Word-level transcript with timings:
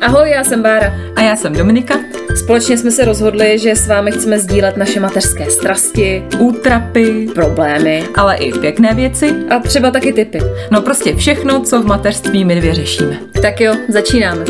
Ahoj, 0.00 0.30
já 0.30 0.44
jsem 0.44 0.62
Bára. 0.62 0.94
A 1.16 1.20
já 1.22 1.36
jsem 1.36 1.52
Dominika. 1.52 1.94
Společně 2.36 2.78
jsme 2.78 2.90
se 2.90 3.04
rozhodli, 3.04 3.58
že 3.58 3.76
s 3.76 3.88
vámi 3.88 4.12
chceme 4.12 4.38
sdílet 4.38 4.76
naše 4.76 5.00
mateřské 5.00 5.50
strasti, 5.50 6.24
útrapy, 6.38 7.26
problémy, 7.34 8.04
ale 8.16 8.36
i 8.36 8.52
pěkné 8.52 8.94
věci. 8.94 9.34
A 9.50 9.58
třeba 9.58 9.90
taky 9.90 10.12
typy. 10.12 10.38
No 10.70 10.82
prostě 10.82 11.16
všechno, 11.16 11.60
co 11.60 11.82
v 11.82 11.86
mateřství 11.86 12.44
my 12.44 12.54
dvě 12.54 12.74
řešíme. 12.74 13.18
Tak 13.42 13.60
jo, 13.60 13.74
začínáme. 13.88 14.44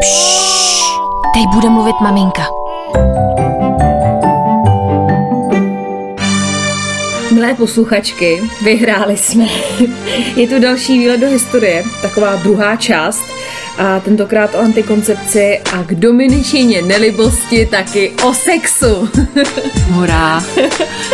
Pšš, 0.00 0.82
teď 1.34 1.44
bude 1.54 1.68
mluvit 1.68 1.96
maminka. 2.00 2.59
Milé 7.50 7.58
posluchačky, 7.58 8.42
vyhráli 8.64 9.16
jsme. 9.16 9.46
Je 10.36 10.48
tu 10.48 10.58
další 10.58 10.98
výlet 10.98 11.20
do 11.20 11.26
historie, 11.26 11.84
taková 12.02 12.36
druhá 12.36 12.76
část. 12.76 13.22
A 13.78 14.00
tentokrát 14.00 14.54
o 14.54 14.58
antikoncepci 14.58 15.58
a 15.72 15.82
k 15.82 15.94
dominičině 15.94 16.82
nelibosti 16.82 17.66
taky 17.66 18.12
o 18.24 18.34
sexu. 18.34 19.08
Hurá. 19.90 20.44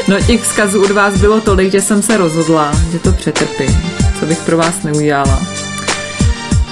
No 0.09 0.21
těch 0.21 0.43
vzkazů 0.43 0.85
od 0.85 0.91
vás 0.91 1.21
bylo 1.21 1.41
tolik, 1.41 1.73
že 1.73 1.81
jsem 1.81 2.03
se 2.03 2.17
rozhodla, 2.17 2.73
že 2.93 2.99
to 2.99 3.13
přetrpím. 3.13 3.81
Co 4.21 4.27
bych 4.27 4.39
pro 4.39 4.57
vás 4.57 4.83
neudělala. 4.83 5.47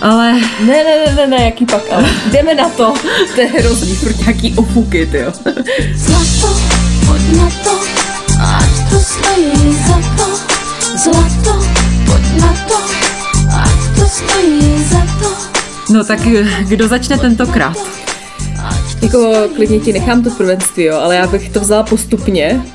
Ale... 0.03 0.33
Ne, 0.61 0.85
ne, 0.85 1.05
ne, 1.07 1.15
ne, 1.17 1.27
ne, 1.27 1.45
jaký 1.45 1.67
pak 1.67 1.83
ale. 1.91 2.11
Jdeme 2.33 2.55
na 2.55 2.69
to. 2.69 2.95
To 3.35 3.41
je 3.41 3.47
hrozný, 3.47 3.95
furt 3.95 4.19
nějaký 4.19 4.55
ofuky, 4.55 5.09
jo. 5.13 5.33
Zlato, 5.95 6.61
pojď 7.07 7.37
na 7.37 7.51
to, 7.65 7.81
ať 8.41 8.74
to 8.95 9.01
stojí 9.01 9.75
za 9.75 9.95
to. 10.17 10.27
Zlato, 10.97 11.65
pojď 12.07 12.41
na 12.41 12.55
to, 12.69 12.75
ať 13.63 13.99
to 13.99 14.07
stojí 14.07 14.85
za 14.85 15.03
to. 15.21 15.29
No 15.93 16.05
tak 16.05 16.21
kdo 16.69 16.89
začne 16.89 17.19
tentokrát? 17.19 17.77
Jako 19.03 19.35
klidně 19.57 19.81
ti 19.81 19.93
nechám 19.93 20.23
to 20.23 20.31
prvenství, 20.31 20.85
jo, 20.85 20.97
ale 20.97 21.17
já 21.17 21.27
bych 21.27 21.49
to 21.51 21.61
vzala 21.61 21.83
postupně, 21.83 22.63
eh, 22.65 22.74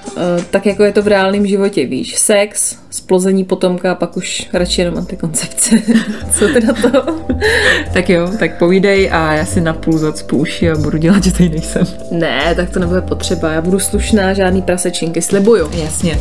tak 0.51 0.65
jako 0.65 0.83
je 0.83 0.91
to 0.91 1.01
v 1.01 1.07
reálném 1.07 1.47
životě, 1.47 1.85
víš, 1.85 2.15
sex, 2.19 2.77
splození 2.89 3.43
potomka 3.43 3.91
a 3.91 3.95
pak 3.95 4.17
už 4.17 4.49
radši 4.53 4.81
jenom 4.81 4.97
antikoncepce. 4.97 5.75
Co 6.31 6.47
ty 6.47 6.59
na 6.59 6.73
to? 6.73 7.05
tak 7.93 8.09
jo, 8.09 8.31
tak 8.39 8.57
povídej 8.57 9.09
a 9.11 9.33
já 9.33 9.45
si 9.45 9.61
napůl 9.61 9.97
zacpu 9.97 10.37
uši 10.37 10.71
a 10.71 10.75
budu 10.75 10.97
dělat, 10.97 11.23
že 11.23 11.31
tady 11.31 11.49
nejsem. 11.49 11.87
Ne, 12.11 12.55
tak 12.55 12.69
to 12.69 12.79
nebude 12.79 13.01
potřeba, 13.01 13.51
já 13.51 13.61
budu 13.61 13.79
slušná, 13.79 14.33
žádný 14.33 14.61
prasečinky, 14.61 15.21
slibuju. 15.21 15.69
Jasně. 15.83 16.19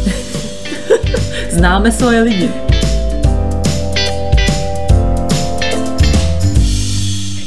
Známe 1.50 1.92
svoje 1.92 2.20
lidi. 2.20 2.67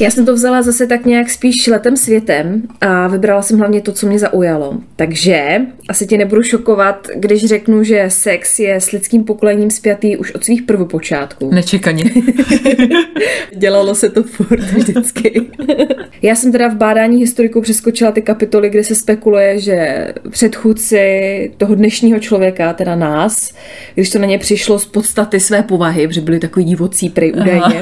Já 0.01 0.11
jsem 0.11 0.25
to 0.25 0.33
vzala 0.33 0.61
zase 0.61 0.87
tak 0.87 1.05
nějak 1.05 1.29
spíš 1.29 1.67
letem 1.67 1.97
světem 1.97 2.61
a 2.81 3.07
vybrala 3.07 3.41
jsem 3.41 3.59
hlavně 3.59 3.81
to, 3.81 3.91
co 3.91 4.07
mě 4.07 4.19
zaujalo. 4.19 4.77
Takže 4.95 5.61
asi 5.89 6.07
tě 6.07 6.17
nebudu 6.17 6.43
šokovat, 6.43 7.07
když 7.15 7.45
řeknu, 7.45 7.83
že 7.83 8.05
sex 8.07 8.59
je 8.59 8.75
s 8.75 8.91
lidským 8.91 9.23
pokolením 9.23 9.71
spjatý 9.71 10.17
už 10.17 10.31
od 10.35 10.43
svých 10.43 10.61
prvopočátků. 10.61 11.51
Nečekaně. 11.53 12.03
Dělalo 13.55 13.95
se 13.95 14.09
to 14.09 14.23
furt 14.23 14.59
vždycky. 14.59 15.41
Já 16.21 16.35
jsem 16.35 16.51
teda 16.51 16.67
v 16.67 16.75
bádání 16.75 17.19
historiků 17.19 17.61
přeskočila 17.61 18.11
ty 18.11 18.21
kapitoly, 18.21 18.69
kde 18.69 18.83
se 18.83 18.95
spekuluje, 18.95 19.59
že 19.59 20.07
předchůdci 20.29 21.51
toho 21.57 21.75
dnešního 21.75 22.19
člověka, 22.19 22.73
teda 22.73 22.95
nás, 22.95 23.53
když 23.93 24.09
to 24.09 24.19
na 24.19 24.25
ně 24.25 24.39
přišlo 24.39 24.79
z 24.79 24.85
podstaty 24.85 25.39
své 25.39 25.63
povahy, 25.63 26.07
protože 26.07 26.21
byli 26.21 26.39
takový 26.39 26.65
divocí 26.65 27.09
prej 27.09 27.33
údajně, 27.33 27.81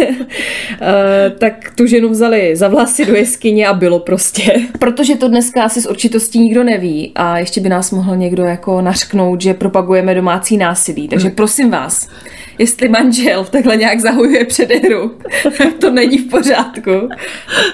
tak 1.42 1.72
tu 1.74 1.86
ženu 1.86 2.08
vzali 2.08 2.56
za 2.56 2.68
vlasy 2.68 3.06
do 3.06 3.14
jeskyně 3.14 3.66
a 3.68 3.74
bylo 3.74 3.98
prostě. 3.98 4.54
Protože 4.78 5.16
to 5.16 5.28
dneska 5.28 5.62
asi 5.62 5.80
s 5.80 5.90
určitostí 5.90 6.38
nikdo 6.38 6.64
neví 6.64 7.12
a 7.14 7.38
ještě 7.38 7.60
by 7.60 7.68
nás 7.68 7.90
mohl 7.90 8.16
někdo 8.16 8.44
jako 8.44 8.80
nařknout, 8.80 9.40
že 9.40 9.54
propagujeme 9.54 10.14
domácí 10.14 10.56
násilí. 10.56 11.08
Takže 11.08 11.26
hmm. 11.26 11.36
prosím 11.36 11.70
vás, 11.70 12.08
jestli 12.58 12.88
manžel 12.88 13.44
takhle 13.44 13.76
nějak 13.76 14.00
zahojuje 14.00 14.44
předehru, 14.44 15.14
to 15.78 15.90
není 15.90 16.18
v 16.18 16.28
pořádku. 16.28 17.08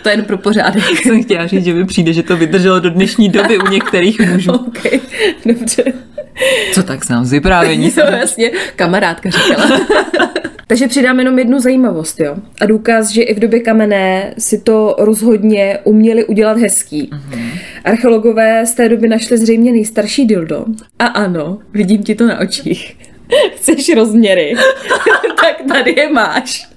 To 0.03 0.09
je 0.09 0.13
jen 0.13 0.25
pro 0.25 0.39
pořádek. 0.39 0.85
Jsem 1.03 1.23
chtěla 1.23 1.47
říct, 1.47 1.65
že 1.65 1.75
mi 1.75 1.85
přijde, 1.85 2.13
že 2.13 2.23
to 2.23 2.37
vydrželo 2.37 2.81
do 2.81 2.91
dnešní 2.91 3.29
doby 3.29 3.59
u 3.59 3.69
některých 3.69 4.21
mužů. 4.21 4.53
okay, 4.53 5.01
dobře. 5.47 5.85
Co 6.73 6.83
tak 6.83 7.05
sám 7.05 7.25
z 7.25 7.33
vyprávění? 7.33 7.93
No 7.97 8.17
jasně, 8.17 8.51
kamarádka 8.77 9.31
říkala. 9.31 9.81
Takže 10.69 10.89
přidám 10.89 11.19
jenom 11.19 11.39
jednu 11.39 11.61
zajímavost, 11.61 12.21
jo. 12.21 12.37
A 12.61 12.67
důkaz, 12.67 13.11
že 13.11 13.23
i 13.23 13.35
v 13.35 13.39
době 13.39 13.61
kamenné 13.61 14.35
si 14.39 14.61
to 14.61 14.97
rozhodně 14.99 15.79
uměli 15.85 16.25
udělat 16.25 16.59
hezký. 16.59 17.11
Uh-huh. 17.13 17.59
Archeologové 17.85 18.67
z 18.67 18.75
té 18.75 18.89
doby 18.89 19.09
našli 19.09 19.39
zřejmě 19.39 19.73
nejstarší 19.73 20.27
dildo. 20.27 20.65
A 20.99 21.07
ano, 21.07 21.59
vidím 21.73 22.03
ti 22.03 22.15
to 22.15 22.27
na 22.27 22.41
očích. 22.41 22.97
Chceš 23.57 23.95
rozměry? 23.95 24.55
tak 25.43 25.57
tady 25.69 25.95
je 25.97 26.13
máš. 26.13 26.69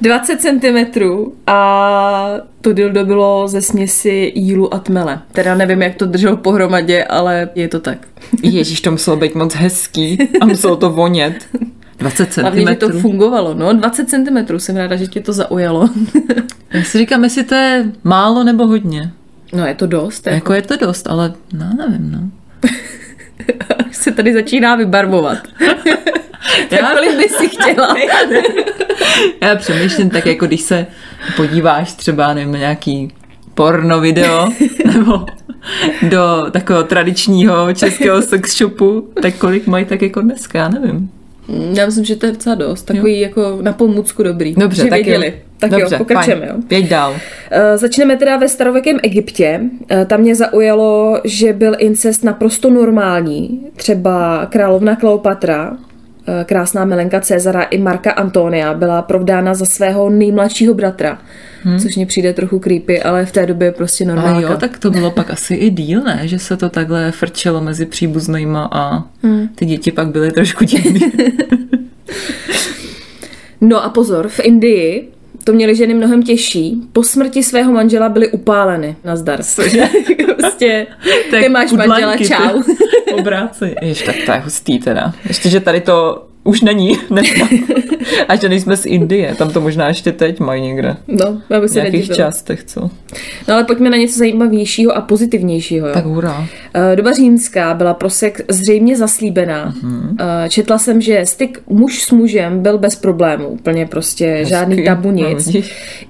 20 0.00 0.40
cm 0.40 1.02
a 1.46 2.34
to 2.60 2.72
dildo 2.72 3.04
bylo 3.04 3.48
ze 3.48 3.62
směsi 3.62 4.32
jílu 4.34 4.74
a 4.74 4.78
tmele. 4.78 5.22
Teda 5.32 5.54
nevím, 5.54 5.82
jak 5.82 5.94
to 5.94 6.06
drželo 6.06 6.36
pohromadě, 6.36 7.04
ale 7.04 7.48
je 7.54 7.68
to 7.68 7.80
tak. 7.80 7.98
Ježíš, 8.42 8.80
to 8.80 8.90
muselo 8.90 9.16
být 9.16 9.34
moc 9.34 9.54
hezký 9.54 10.18
a 10.40 10.46
muselo 10.46 10.76
to 10.76 10.90
vonět. 10.90 11.34
20 12.02 12.32
cm. 12.32 12.40
Hlavně, 12.40 12.66
že 12.68 12.74
to 12.74 12.90
fungovalo. 12.90 13.54
No, 13.54 13.72
20 13.72 14.08
cm. 14.08 14.58
Jsem 14.58 14.76
ráda, 14.76 14.96
že 14.96 15.06
tě 15.06 15.20
to 15.20 15.32
zaujalo. 15.32 15.88
Já 16.70 16.82
si 16.82 16.98
říkám, 16.98 17.24
jestli 17.24 17.44
to 17.44 17.54
je 17.54 17.92
málo 18.04 18.44
nebo 18.44 18.66
hodně. 18.66 19.12
No, 19.52 19.66
je 19.66 19.74
to 19.74 19.86
dost. 19.86 20.26
Jako, 20.26 20.34
jako 20.34 20.52
je 20.52 20.62
to 20.62 20.86
dost, 20.86 21.06
ale 21.06 21.32
no, 21.52 21.70
nevím, 21.76 22.10
no. 22.10 22.30
se 23.92 24.12
tady 24.12 24.34
začíná 24.34 24.76
vybarvovat. 24.76 25.38
Já, 26.70 26.94
kolik 26.94 27.16
bys 27.16 27.32
si 27.32 27.48
chtěla? 27.48 27.96
Já 29.42 29.56
přemýšlím 29.56 30.10
tak, 30.10 30.26
jako 30.26 30.46
když 30.46 30.60
se 30.60 30.86
podíváš 31.36 31.92
třeba 31.92 32.34
nevím, 32.34 32.52
nějaký 32.52 33.12
porno 33.54 34.00
video 34.00 34.48
nebo 34.94 35.26
do 36.02 36.46
takového 36.50 36.84
tradičního 36.84 37.72
českého 37.74 38.22
sex 38.22 38.58
shopu, 38.58 39.08
tak 39.22 39.34
kolik 39.34 39.66
mají 39.66 39.84
tak 39.84 40.02
jako 40.02 40.20
dneska, 40.20 40.58
já 40.58 40.68
nevím. 40.68 41.10
Já 41.74 41.86
myslím, 41.86 42.04
že 42.04 42.16
to 42.16 42.26
je 42.26 42.32
docela 42.32 42.54
dost. 42.54 42.82
Takový 42.82 43.20
jo. 43.20 43.22
jako 43.22 43.58
na 43.62 43.72
pomůcku 43.72 44.22
dobrý. 44.22 44.54
Dobře, 44.54 44.82
tak 44.82 44.92
věděli. 44.92 45.26
jo. 45.26 45.32
Tak 45.58 45.70
Dobře, 45.70 45.94
jo, 45.94 45.98
pokračujeme. 45.98 46.46
Jo. 46.46 46.54
Pěť 46.68 46.88
dál. 46.88 47.10
Uh, 47.12 47.18
začneme 47.74 48.16
teda 48.16 48.36
ve 48.36 48.48
starověkém 48.48 48.98
Egyptě. 49.02 49.60
Uh, 49.62 50.04
tam 50.04 50.20
mě 50.20 50.34
zaujalo, 50.34 51.20
že 51.24 51.52
byl 51.52 51.74
incest 51.78 52.24
naprosto 52.24 52.70
normální. 52.70 53.60
Třeba 53.76 54.46
královna 54.46 54.96
Kleopatra, 54.96 55.76
krásná 56.44 56.84
milenka 56.84 57.20
Cezara 57.20 57.62
i 57.62 57.78
Marka 57.78 58.12
Antonia 58.12 58.74
byla 58.74 59.02
provdána 59.02 59.54
za 59.54 59.64
svého 59.64 60.10
nejmladšího 60.10 60.74
bratra. 60.74 61.18
Hmm. 61.62 61.78
Což 61.78 61.96
mě 61.96 62.06
přijde 62.06 62.32
trochu 62.32 62.58
creepy, 62.58 63.02
ale 63.02 63.26
v 63.26 63.32
té 63.32 63.46
době 63.46 63.72
prostě 63.72 64.04
normálka. 64.04 64.48
jo, 64.48 64.56
tak 64.56 64.78
to 64.78 64.90
bylo 64.90 65.10
pak 65.10 65.30
asi 65.30 65.54
i 65.54 65.70
díl, 65.70 66.02
ne? 66.02 66.20
Že 66.22 66.38
se 66.38 66.56
to 66.56 66.68
takhle 66.68 67.12
frčelo 67.12 67.60
mezi 67.60 67.86
příbuznýma 67.86 68.68
a 68.72 69.04
hmm. 69.22 69.48
ty 69.54 69.66
děti 69.66 69.92
pak 69.92 70.08
byly 70.08 70.32
trošku 70.32 70.64
divný. 70.64 71.00
no 73.60 73.84
a 73.84 73.88
pozor, 73.88 74.28
v 74.28 74.40
Indii 74.40 75.12
to 75.44 75.52
měly 75.52 75.74
ženy 75.74 75.94
mnohem 75.94 76.22
těžší. 76.22 76.82
Po 76.92 77.02
smrti 77.02 77.42
svého 77.42 77.72
manžela 77.72 78.08
byly 78.08 78.28
upáleny. 78.28 78.96
Nazdar. 79.04 79.40
prostě, 80.38 80.86
ty 81.30 81.48
máš 81.48 81.72
manžela, 81.72 82.16
čau. 82.16 82.62
Obráci. 83.12 83.74
Jež, 83.82 84.02
tak 84.02 84.16
to 84.26 84.32
je 84.32 84.38
hustý 84.38 84.78
teda. 84.78 85.12
Ještě, 85.28 85.48
že 85.48 85.60
tady 85.60 85.80
to 85.80 86.26
už 86.44 86.60
není 86.60 86.98
dneska. 87.10 87.48
A 88.28 88.36
že 88.36 88.48
nejsme 88.48 88.76
z 88.76 88.86
Indie, 88.86 89.34
tam 89.34 89.50
to 89.50 89.60
možná 89.60 89.88
ještě 89.88 90.12
teď 90.12 90.40
mají 90.40 90.62
někde. 90.62 90.96
No, 91.08 91.42
já 91.50 91.60
bych 91.60 91.70
se 91.70 91.80
V 91.80 91.82
nějakých 91.82 92.10
částech, 92.16 92.64
co? 92.64 92.80
No 93.48 93.54
ale 93.54 93.64
pojďme 93.64 93.90
na 93.90 93.96
něco 93.96 94.18
zajímavějšího 94.18 94.96
a 94.96 95.00
pozitivnějšího. 95.00 95.86
Jo? 95.88 95.94
Tak 95.94 96.04
hurá. 96.04 96.46
Eh, 96.74 96.96
doba 96.96 97.12
římská 97.12 97.74
byla 97.74 97.94
pro 97.94 98.10
sex 98.10 98.42
zřejmě 98.48 98.96
zaslíbená. 98.96 99.74
Uh-huh. 99.82 100.48
Četla 100.48 100.78
jsem, 100.78 101.00
že 101.00 101.20
styk 101.26 101.62
muž 101.66 102.02
s 102.02 102.10
mužem 102.10 102.62
byl 102.62 102.78
bez 102.78 102.96
problémů, 102.96 103.46
úplně 103.46 103.86
prostě 103.86 104.26
Hezky. 104.26 104.50
žádný 104.50 104.84
tabu 104.84 105.10
nic. 105.10 105.54
No, 105.54 105.60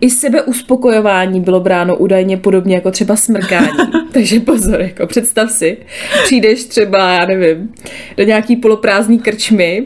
I 0.01 0.11
sebe 0.11 0.43
uspokojování 0.43 1.41
bylo 1.41 1.61
bráno 1.61 1.97
údajně 1.97 2.37
podobně 2.37 2.75
jako 2.75 2.91
třeba 2.91 3.17
smrkání. 3.17 3.69
Takže 4.13 4.41
pozor, 4.41 4.81
jako 4.81 5.07
představ 5.07 5.51
si, 5.51 5.79
přijdeš 6.25 6.65
třeba, 6.65 7.13
já 7.13 7.27
nevím, 7.27 7.75
do 8.17 8.25
nějaký 8.25 8.57
poloprázdný 8.57 9.19
krčmy, 9.19 9.85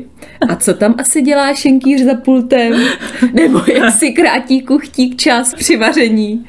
a 0.48 0.56
co 0.56 0.74
tam 0.74 0.94
asi 0.98 1.22
dělá 1.22 1.54
šenkýř 1.54 2.02
za 2.04 2.14
pultem? 2.14 2.72
Nebo 3.32 3.62
jak 3.74 3.94
si 3.98 4.12
krátí 4.12 4.62
kuchtík 4.62 5.16
čas 5.16 5.54
při 5.54 5.76
vaření? 5.76 6.44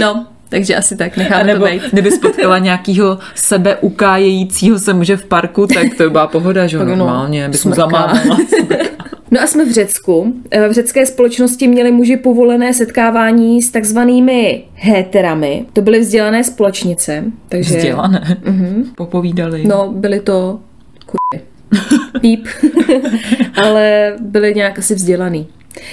No, 0.00 0.26
takže 0.48 0.76
asi 0.76 0.96
tak, 0.96 1.16
necháme 1.16 1.44
nebo 1.44 1.66
to 1.66 1.72
být. 1.72 1.82
kdyby 1.92 2.10
spotkala 2.10 2.58
nějakýho 2.58 3.18
sebeukájejícího 3.34 4.78
se 4.78 4.94
muže 4.94 5.16
v 5.16 5.26
parku, 5.26 5.66
tak 5.66 5.94
to 5.96 6.02
by 6.02 6.10
byla 6.10 6.26
pohoda, 6.26 6.66
že 6.66 6.78
no, 6.78 6.84
normálně, 6.84 7.48
bys 7.48 7.64
mu 7.64 7.74
zamávala. 7.74 8.38
No 9.30 9.40
a 9.40 9.46
jsme 9.46 9.64
v 9.64 9.70
Řecku. 9.72 10.34
Eh, 10.50 10.68
V 10.68 10.72
řecké 10.72 11.06
společnosti 11.06 11.68
měli 11.68 11.92
muži 11.92 12.16
povolené 12.16 12.74
setkávání 12.74 13.62
s 13.62 13.70
takzvanými 13.70 14.64
héterami. 14.74 15.66
To 15.72 15.82
byly 15.82 16.00
vzdělané 16.00 16.44
společnice. 16.44 17.24
Takže, 17.48 17.76
Vzdělané. 17.76 18.36
Popovídali. 18.96 19.64
No, 19.66 19.92
byly 19.92 20.20
to 20.20 20.60
kurvy. 21.06 21.44
Píp. 22.20 22.46
Ale 23.62 24.14
byli 24.20 24.54
nějak 24.54 24.78
asi 24.78 24.94
vzdělaný. 24.94 25.46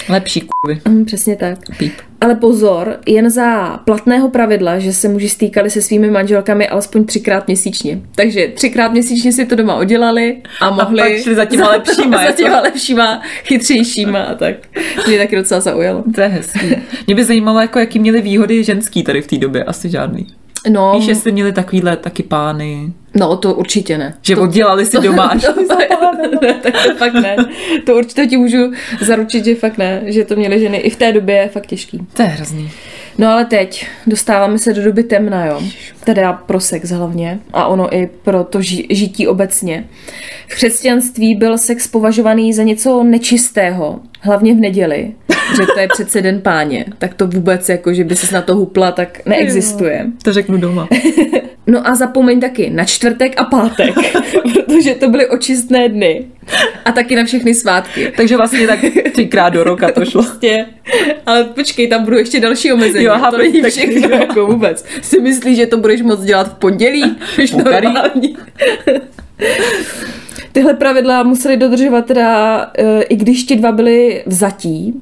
Lepší 0.09 0.41
kuvy. 0.41 0.81
Hm, 0.87 1.05
přesně 1.05 1.35
tak. 1.35 1.59
Píp. 1.77 1.93
Ale 2.21 2.35
pozor, 2.35 2.99
jen 3.05 3.29
za 3.29 3.77
platného 3.77 4.29
pravidla, 4.29 4.79
že 4.79 4.93
se 4.93 5.09
muži 5.09 5.29
stýkali 5.29 5.69
se 5.69 5.81
svými 5.81 6.11
manželkami 6.11 6.67
alespoň 6.67 7.05
třikrát 7.05 7.47
měsíčně. 7.47 8.01
Takže 8.15 8.47
třikrát 8.47 8.91
měsíčně 8.91 9.31
si 9.31 9.45
to 9.45 9.55
doma 9.55 9.79
udělali 9.79 10.37
a 10.61 10.69
mohli... 10.69 11.01
pak 11.01 11.21
šli 11.21 11.35
za 11.35 11.45
těma 11.45 11.69
lepšíma, 11.69 12.17
za 12.25 12.31
těma 12.31 12.61
lepšíma, 12.61 13.21
chytřejšíma 13.43 14.23
a 14.23 14.35
tak. 14.35 14.55
Mě 15.07 15.17
taky 15.17 15.35
docela 15.35 15.59
zaujalo. 15.61 16.03
To 16.15 16.21
je 16.21 16.27
hezký. 16.27 16.75
Mě 17.07 17.15
by 17.15 17.23
zajímalo, 17.23 17.61
jako, 17.61 17.79
jaký 17.79 17.99
měli 17.99 18.21
výhody 18.21 18.63
ženský 18.63 19.03
tady 19.03 19.21
v 19.21 19.27
té 19.27 19.37
době. 19.37 19.63
Asi 19.63 19.89
žádný. 19.89 20.27
No, 20.69 20.93
Víš, 20.99 21.07
jestli 21.07 21.31
měli 21.31 21.53
takovýhle 21.53 21.97
taky 21.97 22.23
pány, 22.23 22.93
no 23.15 23.37
to 23.37 23.53
určitě 23.53 23.97
ne. 23.97 24.13
že 24.21 24.37
oddělali 24.37 24.85
si 24.85 24.97
doma 25.01 25.23
až 25.27 25.41
to, 25.41 25.77
ne, 26.41 26.53
tak 26.53 26.73
to 26.87 26.95
fakt 26.95 27.13
ne. 27.13 27.35
To 27.85 27.95
určitě 27.95 28.25
ti 28.27 28.37
můžu 28.37 28.71
zaručit, 29.01 29.45
že 29.45 29.55
fakt 29.55 29.77
ne. 29.77 30.01
Že 30.05 30.25
to 30.25 30.35
měly 30.35 30.59
ženy 30.59 30.77
i 30.77 30.89
v 30.89 30.95
té 30.95 31.11
době 31.13 31.35
je 31.35 31.47
fakt 31.49 31.65
těžký. 31.67 31.99
To 32.13 32.21
je 32.21 32.27
hrozný. 32.27 32.71
No 33.17 33.27
ale 33.31 33.45
teď 33.45 33.87
dostáváme 34.07 34.57
se 34.57 34.73
do 34.73 34.83
doby 34.83 35.03
temna, 35.03 35.45
jo. 35.45 35.61
Teda 36.03 36.33
pro 36.33 36.59
sex 36.59 36.89
hlavně 36.89 37.39
a 37.53 37.67
ono 37.67 37.95
i 37.95 38.09
pro 38.23 38.43
to 38.43 38.59
ži- 38.59 38.85
žití 38.89 39.27
obecně. 39.27 39.85
V 40.47 40.55
křesťanství 40.55 41.35
byl 41.35 41.57
sex 41.57 41.87
považovaný 41.87 42.53
za 42.53 42.63
něco 42.63 43.03
nečistého, 43.03 43.99
hlavně 44.21 44.53
v 44.53 44.57
neděli, 44.57 45.13
že 45.55 45.65
to 45.73 45.79
je 45.79 45.87
přece 45.87 46.21
den 46.21 46.41
páně. 46.41 46.85
Tak 46.97 47.13
to 47.13 47.27
vůbec 47.27 47.69
jako, 47.69 47.93
že 47.93 48.03
by 48.03 48.15
se 48.15 48.35
na 48.35 48.41
to 48.41 48.55
hupla, 48.55 48.91
tak 48.91 49.25
neexistuje. 49.25 50.05
To 50.23 50.33
řeknu 50.33 50.57
doma. 50.57 50.87
No 51.69 51.87
a 51.87 51.95
zapomeň 51.95 52.39
taky 52.39 52.69
na 52.69 52.85
čtvrtek 52.85 53.33
a 53.37 53.43
pátek, 53.43 53.93
protože 54.65 54.95
to 54.95 55.09
byly 55.09 55.27
očistné 55.27 55.89
dny. 55.89 56.25
A 56.85 56.91
taky 56.91 57.15
na 57.15 57.23
všechny 57.25 57.53
svátky. 57.53 58.13
Takže 58.17 58.37
vlastně 58.37 58.67
tak 58.67 58.79
třikrát 59.13 59.49
do 59.49 59.63
roka 59.63 59.91
to 59.91 60.05
šlo. 60.05 60.23
Prostě, 60.23 60.65
ale 61.25 61.43
počkej, 61.43 61.87
tam 61.87 62.03
budou 62.03 62.17
ještě 62.17 62.39
další 62.39 62.73
omezení. 62.73 63.05
Jo, 63.05 63.11
Jo, 63.11 63.15
aha, 63.15 63.31
to 63.31 63.37
není 63.37 63.61
tak- 63.61 63.71
všechno 63.71 64.09
jako 64.09 64.45
vůbec. 64.47 64.85
Si 65.01 65.21
myslíš, 65.21 65.57
že 65.57 65.65
to 65.65 65.77
budeš 65.77 66.01
moc 66.01 66.21
dělat 66.23 66.47
v 66.51 66.53
pondělí? 66.59 67.17
Když 67.35 67.53
Úterý? 67.53 67.85
normální. 67.85 68.37
Tyhle 70.51 70.73
pravidla 70.73 71.23
museli 71.23 71.57
dodržovat 71.57 72.05
teda, 72.05 72.61
e, 72.77 73.01
i 73.01 73.15
když 73.15 73.43
ti 73.43 73.55
dva 73.55 73.71
byli 73.71 74.23
vzatí. 74.25 74.93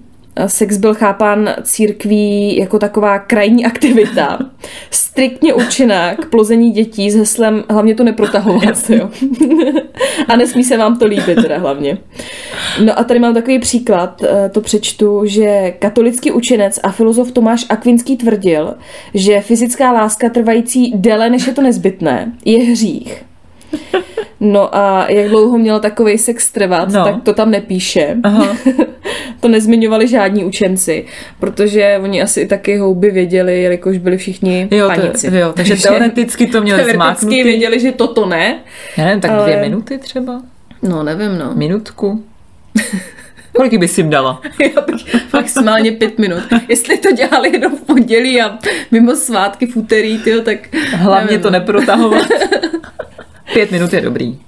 Sex 0.48 0.78
byl 0.78 0.94
chápán 0.94 1.50
církví 1.64 2.58
jako 2.58 2.80
taková 2.80 3.20
krajní 3.20 3.66
aktivita, 3.66 4.40
striktně 4.92 5.54
určená 5.54 6.16
k 6.16 6.30
plození 6.30 6.72
dětí 6.72 7.12
s 7.12 7.16
heslem 7.16 7.64
hlavně 7.70 7.96
to 7.96 8.04
neprotahovat, 8.04 8.90
jo. 8.90 9.10
a 10.28 10.36
nesmí 10.36 10.64
se 10.64 10.78
vám 10.78 11.00
to 11.00 11.06
líbit 11.06 11.36
teda 11.36 11.58
hlavně. 11.58 11.98
No 12.86 13.00
a 13.00 13.04
tady 13.04 13.20
mám 13.20 13.34
takový 13.34 13.60
příklad, 13.60 14.24
eh, 14.24 14.50
to 14.50 14.62
přečtu, 14.62 15.22
že 15.26 15.74
katolický 15.80 16.32
učenec 16.32 16.80
a 16.84 16.92
filozof 16.92 17.32
Tomáš 17.32 17.66
Akvinský 17.70 18.18
tvrdil, 18.18 18.74
že 19.14 19.42
fyzická 19.42 19.92
láska 19.92 20.30
trvající 20.30 20.94
déle 20.96 21.30
než 21.30 21.48
je 21.48 21.54
to 21.54 21.62
nezbytné 21.62 22.32
je 22.46 22.64
hřích. 22.64 23.26
No 24.40 24.76
a 24.76 25.06
jak 25.10 25.30
dlouho 25.30 25.58
měl 25.58 25.80
takový 25.80 26.18
sex 26.18 26.52
trvat, 26.52 26.90
No. 26.92 27.04
tak 27.04 27.24
to 27.24 27.34
tam 27.34 27.52
nepíše. 27.52 28.16
Aha. 28.24 28.58
to 29.40 29.48
nezmiňovali 29.48 30.08
žádní 30.08 30.46
učenci, 30.46 31.06
protože 31.40 32.00
oni 32.04 32.22
asi 32.22 32.42
i 32.42 32.48
taky 32.48 32.78
houby 32.78 33.12
věděli, 33.12 33.62
jelikož 33.62 33.98
byli 33.98 34.18
všichni 34.18 34.68
Jo, 34.72 34.88
panici. 34.88 35.30
to, 35.32 35.36
jo, 35.38 35.54
takže 35.56 35.76
teoreticky 35.76 36.48
to 36.48 36.62
měli 36.62 36.78
teoreticky 36.84 36.96
zmáknutý. 36.98 37.44
věděli, 37.44 37.80
že 37.80 37.92
toto 37.92 38.26
ne. 38.26 38.60
Já 38.98 39.06
nevím, 39.06 39.22
tak 39.22 39.32
ale- 39.32 39.44
dvě 39.44 39.62
minuty 39.62 39.98
třeba? 39.98 40.42
No, 40.82 41.04
nevím, 41.04 41.38
no. 41.38 41.52
Minutku? 41.56 42.24
Kolik 43.56 43.78
bys 43.80 43.98
jim 43.98 44.10
dala? 44.10 44.42
Já 44.76 44.82
bych 44.82 45.16
maximálně 45.34 45.92
pět 45.92 46.20
minut. 46.20 46.44
Jestli 46.70 46.98
to 46.98 47.12
dělali 47.12 47.52
jenom 47.52 47.78
v 47.78 47.82
pondělí 47.82 48.42
a 48.42 48.58
mimo 48.92 49.16
svátky 49.16 49.66
v 49.68 49.76
úterý, 49.78 50.18
tyjo, 50.20 50.42
tak 50.42 50.58
Hlavně 50.96 51.26
nevím, 51.26 51.42
to 51.42 51.48
no. 51.50 51.52
neprotahovat. 51.60 52.28
Pět 53.54 53.72
minut 53.72 53.94
je 53.94 54.02
dobrý. 54.02 54.40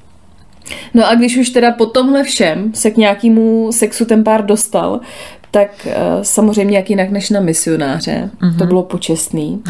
No 0.94 1.08
a 1.08 1.16
když 1.16 1.38
už 1.38 1.50
teda 1.50 1.72
po 1.72 1.86
tomhle 1.86 2.24
všem 2.24 2.72
se 2.74 2.92
k 2.92 2.98
nějakému 2.98 3.72
sexu 3.72 4.06
ten 4.06 4.24
pár 4.24 4.46
dostal, 4.46 5.00
tak 5.52 5.88
uh, 5.88 5.94
samozřejmě 6.22 6.78
jak 6.78 6.90
jinak 6.90 7.10
než 7.10 7.30
na 7.30 7.40
misionáře. 7.40 8.30
Mm-hmm. 8.42 8.58
To 8.58 8.66
bylo 8.66 8.84
počestný. 8.84 9.64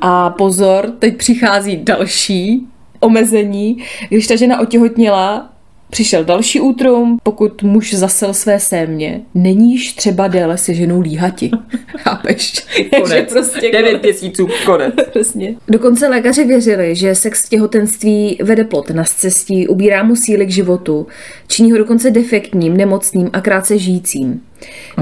A 0.00 0.30
pozor, 0.30 0.92
teď 0.98 1.16
přichází 1.16 1.76
další 1.76 2.66
omezení. 3.00 3.76
Když 4.08 4.26
ta 4.26 4.36
žena 4.36 4.60
otěhotněla, 4.60 5.50
přišel 5.92 6.24
další 6.24 6.60
útrum, 6.60 7.18
pokud 7.22 7.62
muž 7.62 7.94
zasel 7.94 8.34
své 8.34 8.60
sémě, 8.60 9.20
není 9.34 9.72
již 9.72 9.92
třeba 9.92 10.28
déle 10.28 10.58
se 10.58 10.74
ženou 10.74 11.00
líhati. 11.00 11.50
Chápeš? 11.98 12.52
Takže 12.90 13.22
prostě 13.32 13.70
Devět 13.72 14.02
měsíců, 14.02 14.48
konec. 14.66 14.94
Přesně. 15.10 15.54
Dokonce 15.68 16.08
lékaři 16.08 16.44
věřili, 16.44 16.94
že 16.94 17.14
sex 17.14 17.46
v 17.46 17.48
těhotenství 17.48 18.38
vede 18.42 18.64
plod 18.64 18.90
na 18.90 19.04
cestí, 19.04 19.68
ubírá 19.68 20.02
mu 20.02 20.16
síly 20.16 20.46
k 20.46 20.50
životu, 20.50 21.06
činí 21.46 21.72
ho 21.72 21.78
dokonce 21.78 22.10
defektním, 22.10 22.76
nemocným 22.76 23.30
a 23.32 23.40
krátce 23.40 23.78
žijícím. 23.78 24.40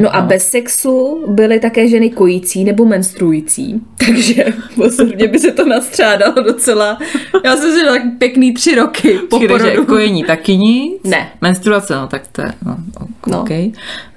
No 0.00 0.16
a 0.16 0.20
bez 0.20 0.48
sexu 0.48 1.24
byly 1.28 1.60
také 1.60 1.88
ženy 1.88 2.10
kojící 2.10 2.64
nebo 2.64 2.84
menstruující. 2.84 3.80
Takže 4.06 4.44
pozorně 4.74 5.28
by 5.28 5.38
se 5.38 5.52
to 5.52 5.64
nastřádalo 5.68 6.34
docela. 6.42 6.98
Já 7.44 7.56
jsem 7.56 7.72
si 7.72 7.84
tak 7.86 8.02
pěkný 8.18 8.54
tři 8.54 8.74
roky 8.74 9.18
po 9.30 9.38
takže 9.38 9.48
porodu. 9.70 9.86
kojení 9.86 10.24
taky 10.24 10.56
nic? 10.56 11.02
Ne. 11.04 11.28
Menstruace, 11.40 11.94
no 11.94 12.06
tak 12.06 12.26
to 12.32 12.42
je, 12.42 12.52
no, 12.66 12.76
No. 13.26 13.40
OK. 13.40 13.50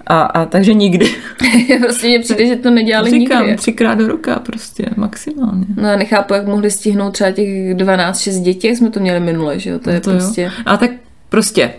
A, 0.08 0.22
a 0.22 0.46
takže 0.46 0.74
nikdy. 0.74 1.10
prostě 1.82 2.08
mně 2.08 2.20
přijde, 2.20 2.46
že 2.48 2.56
to 2.56 2.70
nedělali 2.70 3.12
Říkám, 3.12 3.42
nikdy. 3.42 3.58
třikrát 3.58 3.96
do 3.98 4.08
roka 4.08 4.40
prostě, 4.40 4.86
maximálně. 4.96 5.66
No 5.78 5.88
já 5.90 5.96
nechápu, 5.98 6.34
jak 6.34 6.48
mohli 6.48 6.72
stihnout 6.72 7.12
třeba 7.14 7.32
těch 7.32 7.48
12-6 7.76 8.42
dětí, 8.44 8.68
jak 8.68 8.78
jsme 8.78 8.90
to 8.90 9.00
měli 9.00 9.20
minule, 9.20 9.60
že 9.60 9.70
jo? 9.70 9.80
To 9.80 9.90
je 9.90 10.00
to 10.00 10.12
prostě... 10.12 10.42
Jo. 10.42 10.50
A 10.66 10.78
tak 10.78 10.92
prostě 11.30 11.74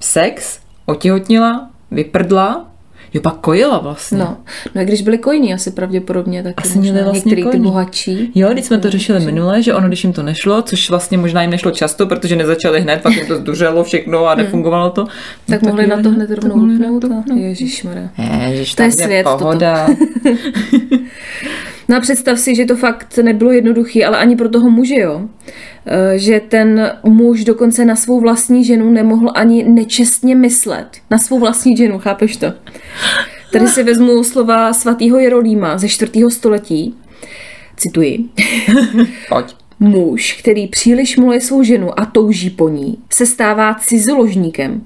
sex, 0.00 0.60
otěhotnila, 0.86 1.69
vyprdla, 1.90 2.66
jo 3.14 3.20
pak 3.20 3.34
kojila 3.34 3.78
vlastně. 3.78 4.18
No, 4.18 4.36
no 4.74 4.80
a 4.80 4.84
když 4.84 5.02
byli 5.02 5.18
kojní 5.18 5.54
asi 5.54 5.70
pravděpodobně, 5.70 6.42
tak 6.42 6.54
Asi 6.56 6.78
měli 6.78 7.02
vlastně 7.02 7.18
některý 7.30 7.42
ty 7.42 7.48
kojní. 7.50 7.64
bohatší. 7.64 8.32
Jo, 8.34 8.48
když 8.52 8.64
jsme 8.64 8.78
to 8.78 8.90
řešili 8.90 9.20
minule, 9.20 9.62
že 9.62 9.74
ono, 9.74 9.88
když 9.88 10.04
jim 10.04 10.12
to 10.12 10.22
nešlo, 10.22 10.62
což 10.62 10.90
vlastně 10.90 11.18
možná 11.18 11.42
jim 11.42 11.50
nešlo 11.50 11.70
často, 11.70 12.06
protože 12.06 12.36
nezačali 12.36 12.80
hned, 12.80 13.02
pak 13.02 13.16
jim 13.16 13.26
to 13.26 13.36
zduřelo 13.36 13.84
všechno 13.84 14.26
a 14.26 14.34
nefungovalo 14.34 14.90
to. 14.90 15.06
Tak 15.48 15.62
no, 15.62 15.68
mohli 15.68 15.86
na 15.86 16.02
to 16.02 16.10
hned 16.10 16.28
tak 16.28 16.44
rovnou 16.44 16.94
upnout. 16.96 17.24
Ježišmarja. 17.36 18.08
Ježiš, 18.48 18.74
To 18.74 18.82
je 18.82 18.88
tak 18.90 19.00
svět, 19.00 19.26
pohoda. 19.38 19.88
No 21.88 21.96
a 21.96 22.00
představ 22.00 22.38
si, 22.38 22.54
že 22.54 22.66
to 22.66 22.76
fakt 22.76 23.18
nebylo 23.18 23.50
jednoduchý, 23.50 24.04
ale 24.04 24.18
ani 24.18 24.36
pro 24.36 24.48
toho 24.48 24.70
muže, 24.70 24.94
jo. 24.94 25.28
Eh, 25.86 26.18
Že 26.18 26.40
ten 26.40 26.92
muž 27.04 27.44
dokonce 27.44 27.84
na 27.84 27.96
svou 27.96 28.20
vlastní 28.20 28.64
ženu 28.64 28.90
nemohl 28.90 29.30
ani 29.34 29.64
nečestně 29.64 30.36
myslet. 30.36 30.88
Na 31.10 31.18
svou 31.18 31.38
vlastní 31.38 31.76
ženu, 31.76 31.98
chápeš 31.98 32.36
to? 32.36 32.46
Tady 33.52 33.68
si 33.68 33.82
vezmu 33.82 34.24
slova 34.24 34.72
svatého 34.72 35.18
Jerolíma 35.18 35.78
ze 35.78 35.88
4. 35.88 36.12
století. 36.30 36.94
Cituji. 37.76 38.24
Pojď. 39.28 39.56
Muž, 39.80 40.32
který 40.32 40.66
příliš 40.66 41.16
miluje 41.16 41.40
svou 41.40 41.62
ženu 41.62 42.00
a 42.00 42.06
touží 42.06 42.50
po 42.50 42.68
ní, 42.68 42.98
se 43.12 43.26
stává 43.26 43.74
cizoložníkem. 43.74 44.82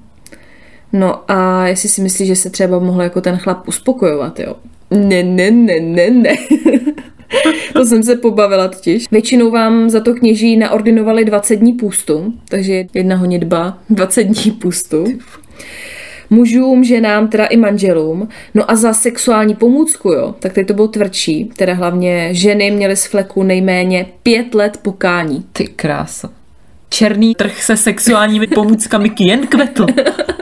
No 0.93 1.31
a 1.31 1.67
jestli 1.67 1.89
si 1.89 2.01
myslíš, 2.01 2.27
že 2.27 2.35
se 2.35 2.49
třeba 2.49 2.79
mohl 2.79 3.01
jako 3.01 3.21
ten 3.21 3.37
chlap 3.37 3.67
uspokojovat, 3.67 4.39
jo? 4.39 4.55
Ne, 4.91 5.23
ne, 5.23 5.51
ne, 5.51 5.79
ne, 5.79 6.09
ne. 6.09 6.35
to 7.73 7.85
jsem 7.85 8.03
se 8.03 8.15
pobavila 8.15 8.67
totiž. 8.67 9.05
Většinou 9.11 9.51
vám 9.51 9.89
za 9.89 9.99
to 9.99 10.13
kněží 10.13 10.57
naordinovali 10.57 11.25
20 11.25 11.55
dní 11.55 11.73
půstu, 11.73 12.33
takže 12.49 12.85
jedna 12.93 13.15
honitba, 13.15 13.77
20 13.89 14.23
dní 14.23 14.51
půstu. 14.51 15.05
Mužům, 16.29 16.83
ženám, 16.83 17.27
teda 17.27 17.45
i 17.45 17.57
manželům. 17.57 18.27
No 18.53 18.71
a 18.71 18.75
za 18.75 18.93
sexuální 18.93 19.55
pomůcku, 19.55 20.09
jo, 20.09 20.35
tak 20.39 20.53
teď 20.53 20.67
to 20.67 20.73
bylo 20.73 20.87
tvrdší. 20.87 21.49
Teda 21.57 21.73
hlavně 21.73 22.29
ženy 22.31 22.71
měly 22.71 22.95
z 22.95 23.05
fleku 23.05 23.43
nejméně 23.43 24.05
pět 24.23 24.55
let 24.55 24.77
pokání. 24.81 25.45
Ty 25.53 25.67
krása. 25.67 26.29
Černý 26.89 27.35
trh 27.35 27.63
se 27.63 27.77
sexuálními 27.77 28.47
pomůckami 28.47 29.11
jen 29.19 29.47
kvetl. 29.47 29.85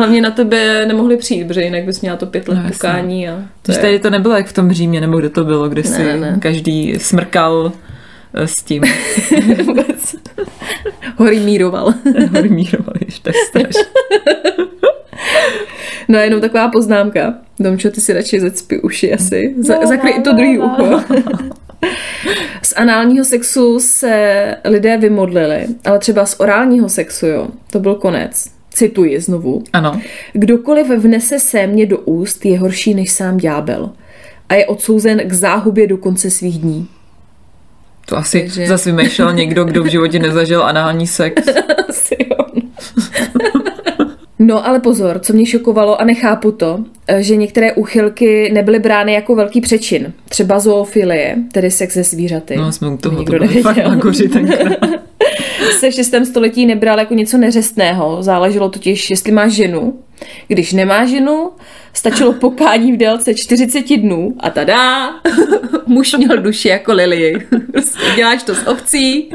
Hlavně 0.00 0.20
na 0.22 0.30
tebe 0.30 0.86
nemohli 0.86 1.16
přijít, 1.16 1.44
protože 1.48 1.62
jinak 1.62 1.84
bys 1.84 2.00
měla 2.00 2.16
to 2.16 2.26
pět 2.26 2.48
let 2.48 2.58
No, 2.64 2.70
pukání. 2.70 3.28
A 3.28 3.34
to 3.36 3.42
Když 3.64 3.76
je... 3.76 3.82
tady 3.82 3.98
to 3.98 4.10
nebylo 4.10 4.34
jak 4.36 4.46
v 4.46 4.52
tom 4.52 4.72
Římě, 4.72 5.00
nebo 5.00 5.18
kde 5.18 5.28
to 5.28 5.44
bylo, 5.44 5.68
kde 5.68 5.82
si 5.82 6.04
Ne, 6.04 6.16
ne. 6.16 6.36
každý 6.42 6.94
smrkal 6.98 7.72
eh, 8.34 8.46
s 8.46 8.54
tím. 8.54 8.82
vůbec. 9.64 10.16
Hory 11.16 11.40
míroval. 11.40 11.94
Hormírovali, 12.34 13.00
to 13.22 13.28
je 13.28 13.34
strašné. 13.48 13.82
No 16.08 16.18
a 16.18 16.22
jenom 16.22 16.40
taková 16.40 16.68
poznámka. 16.68 17.34
Domčo, 17.58 17.90
ty 17.90 18.00
si 18.00 18.12
radši 18.12 18.40
zacpi 18.40 18.80
uši 18.80 19.12
asi. 19.14 19.54
Za, 19.58 19.74
No, 19.80 19.86
zakryj 19.86 20.14
to 20.22 20.30
no, 20.32 20.36
druhý 20.36 20.56
no. 20.58 20.76
ucho. 20.80 21.04
Z 22.62 22.72
análního 22.76 23.24
sexu 23.24 23.80
se 23.80 24.56
lidé 24.64 24.96
vymodlili, 24.96 25.66
ale 25.84 25.98
třeba 25.98 26.26
z 26.26 26.40
orálního 26.40 26.88
sexu, 26.88 27.26
jo, 27.26 27.48
to 27.72 27.78
byl 27.80 27.94
konec. 27.94 28.44
Cituji 28.70 29.20
znovu. 29.20 29.62
Ano. 29.72 30.00
Kdokoliv 30.32 30.86
vnese 30.88 31.38
sémě 31.38 31.86
do 31.86 31.98
úst, 31.98 32.46
je 32.46 32.58
horší 32.58 32.94
než 32.94 33.10
sám 33.12 33.36
ďábel 33.36 33.90
a 34.48 34.54
je 34.54 34.66
odsouzen 34.66 35.18
k 35.28 35.32
záhubě 35.32 35.86
do 35.86 35.96
konce 35.96 36.30
svých 36.30 36.58
dní. 36.58 36.88
To 38.06 38.16
asi 38.16 38.40
Takže- 38.40 38.66
zase 38.66 38.92
vymýšlel 38.92 39.32
někdo, 39.32 39.64
kdo 39.64 39.82
v 39.82 39.86
životě 39.86 40.18
nezažil 40.18 40.62
anální 40.64 41.06
sex. 41.06 41.42
Asi 41.88 42.16
jo. 42.30 42.36
No 44.38 44.66
ale 44.66 44.80
pozor, 44.80 45.18
co 45.18 45.32
mě 45.32 45.46
šokovalo 45.46 46.00
a 46.00 46.04
nechápu 46.04 46.52
to, 46.52 46.84
že 47.18 47.36
některé 47.36 47.72
úchylky 47.72 48.50
nebyly 48.52 48.78
brány 48.78 49.12
jako 49.12 49.34
velký 49.34 49.60
přečin. 49.60 50.12
Třeba 50.28 50.58
zoofilie, 50.60 51.36
tedy 51.52 51.70
sex 51.70 51.94
se 51.94 52.02
zvířaty. 52.02 52.56
No, 52.56 52.72
jsme 52.72 52.88
u 52.88 52.96
toho, 52.96 53.16
to 53.16 53.32
bylo 53.32 53.48
fakt 53.62 53.76
magoři 53.86 54.28
tenkrát. 54.28 54.72
se 55.78 55.90
v 55.90 55.94
6. 55.94 56.14
století 56.24 56.66
nebral 56.66 56.98
jako 56.98 57.14
něco 57.14 57.38
neřestného. 57.38 58.22
Záleželo 58.22 58.68
totiž, 58.68 59.10
jestli 59.10 59.32
má 59.32 59.48
ženu. 59.48 59.98
Když 60.48 60.72
nemá 60.72 61.04
ženu, 61.04 61.50
stačilo 61.94 62.32
pokání 62.32 62.92
v 62.92 62.96
délce 62.96 63.34
40 63.34 63.96
dnů 63.96 64.34
a 64.40 64.50
tada, 64.50 65.10
muž 65.86 66.14
měl 66.18 66.36
duši 66.38 66.68
jako 66.68 66.92
Lily. 66.92 67.46
Prostě 67.72 67.98
děláš 68.16 68.42
to 68.42 68.54
s 68.54 68.66
ovcí, 68.66 69.30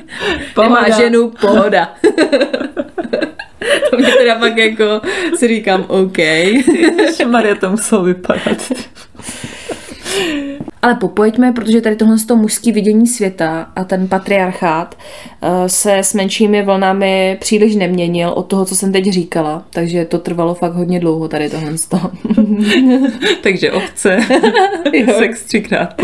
nemá 0.61 0.75
Pohoda. 0.75 0.97
ženu, 0.97 1.31
pohoda. 1.41 1.95
to 3.89 3.97
mě 3.97 4.11
teda 4.17 4.35
pak 4.35 4.57
jako 4.57 5.01
si 5.35 5.47
říkám, 5.47 5.85
OK. 5.87 6.17
Maria 7.27 7.55
to 7.55 7.69
muselo 7.69 8.03
vypadat. 8.03 8.71
Ale 10.85 10.95
popojďme, 10.95 11.51
protože 11.51 11.81
tady 11.81 11.95
tohle 11.95 12.17
z 12.17 12.25
toho 12.25 12.41
mužský 12.41 12.71
vidění 12.71 13.07
světa 13.07 13.67
a 13.75 13.83
ten 13.83 14.07
patriarchát 14.07 14.97
eh, 15.41 15.69
se 15.69 15.97
s 15.97 16.13
menšími 16.13 16.63
vlnami 16.63 17.37
příliš 17.41 17.75
neměnil 17.75 18.29
od 18.29 18.43
toho, 18.43 18.65
co 18.65 18.75
jsem 18.75 18.91
teď 18.91 19.05
říkala. 19.05 19.63
Takže 19.69 20.05
to 20.05 20.17
trvalo 20.19 20.53
fakt 20.53 20.73
hodně 20.73 20.99
dlouho 20.99 21.27
tady 21.27 21.49
tohle 21.49 21.71
toho. 21.89 22.11
Takže 23.43 23.71
ovce, 23.71 24.19
sex 25.17 25.43
třikrát. 25.43 26.01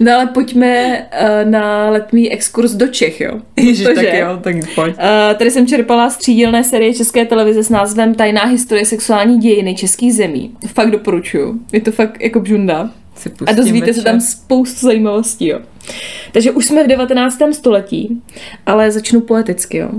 No 0.00 0.12
ale 0.14 0.26
pojďme 0.26 0.98
eh, 1.10 1.44
na 1.44 1.90
letní 1.90 2.32
exkurs 2.32 2.72
do 2.72 2.88
Čech, 2.88 3.20
jo. 3.20 3.40
Ježiš, 3.56 3.84
tak 3.86 3.94
Protože, 3.94 4.18
jo, 4.18 4.38
tak 4.42 4.54
pojď. 4.74 4.94
eh, 4.98 5.34
Tady 5.34 5.50
jsem 5.50 5.66
čerpala 5.66 6.10
z 6.10 6.16
třídílné 6.16 6.64
série 6.64 6.94
České 6.94 7.24
televize 7.24 7.62
s 7.62 7.70
názvem 7.70 8.14
Tajná 8.14 8.44
historie 8.44 8.84
sexuální 8.84 9.38
dějiny 9.38 9.74
českých 9.74 10.14
zemí. 10.14 10.50
Fakt 10.66 10.90
doporučuju. 10.90 11.60
Je 11.72 11.80
to 11.80 11.92
fakt 11.92 12.20
jako 12.20 12.40
bžunda. 12.40 12.90
Si 13.20 13.30
A 13.46 13.52
dozvíte 13.52 13.94
se 13.94 14.02
tam 14.02 14.20
spoustu 14.20 14.86
zajímavostí, 14.86 15.48
jo. 15.48 15.60
Takže 16.32 16.50
už 16.50 16.66
jsme 16.66 16.84
v 16.84 16.86
19. 16.86 17.38
století, 17.52 18.22
ale 18.66 18.92
začnu 18.92 19.20
poeticky, 19.20 19.76
jo. 19.76 19.90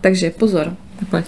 Takže 0.00 0.30
pozor. 0.30 0.76
Pojď. 1.10 1.24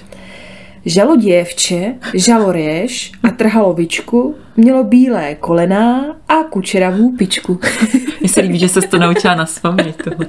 Žalo 0.85 1.17
děvče, 1.17 1.95
žalo 2.15 2.53
réž 2.53 3.13
a 3.23 3.31
trhalo 3.31 3.73
vičku, 3.73 4.35
mělo 4.57 4.85
bílé 4.85 5.35
kolená 5.35 6.17
a 6.29 6.35
kučeravou 6.35 7.13
pičku. 7.13 7.61
Mně 8.21 8.29
se 8.29 8.41
líbí, 8.41 8.59
že 8.59 8.69
se 8.69 8.81
to 8.81 8.99
naučila 8.99 9.35
na 9.35 9.47
spaměť 9.47 9.97
tohle. 10.05 10.27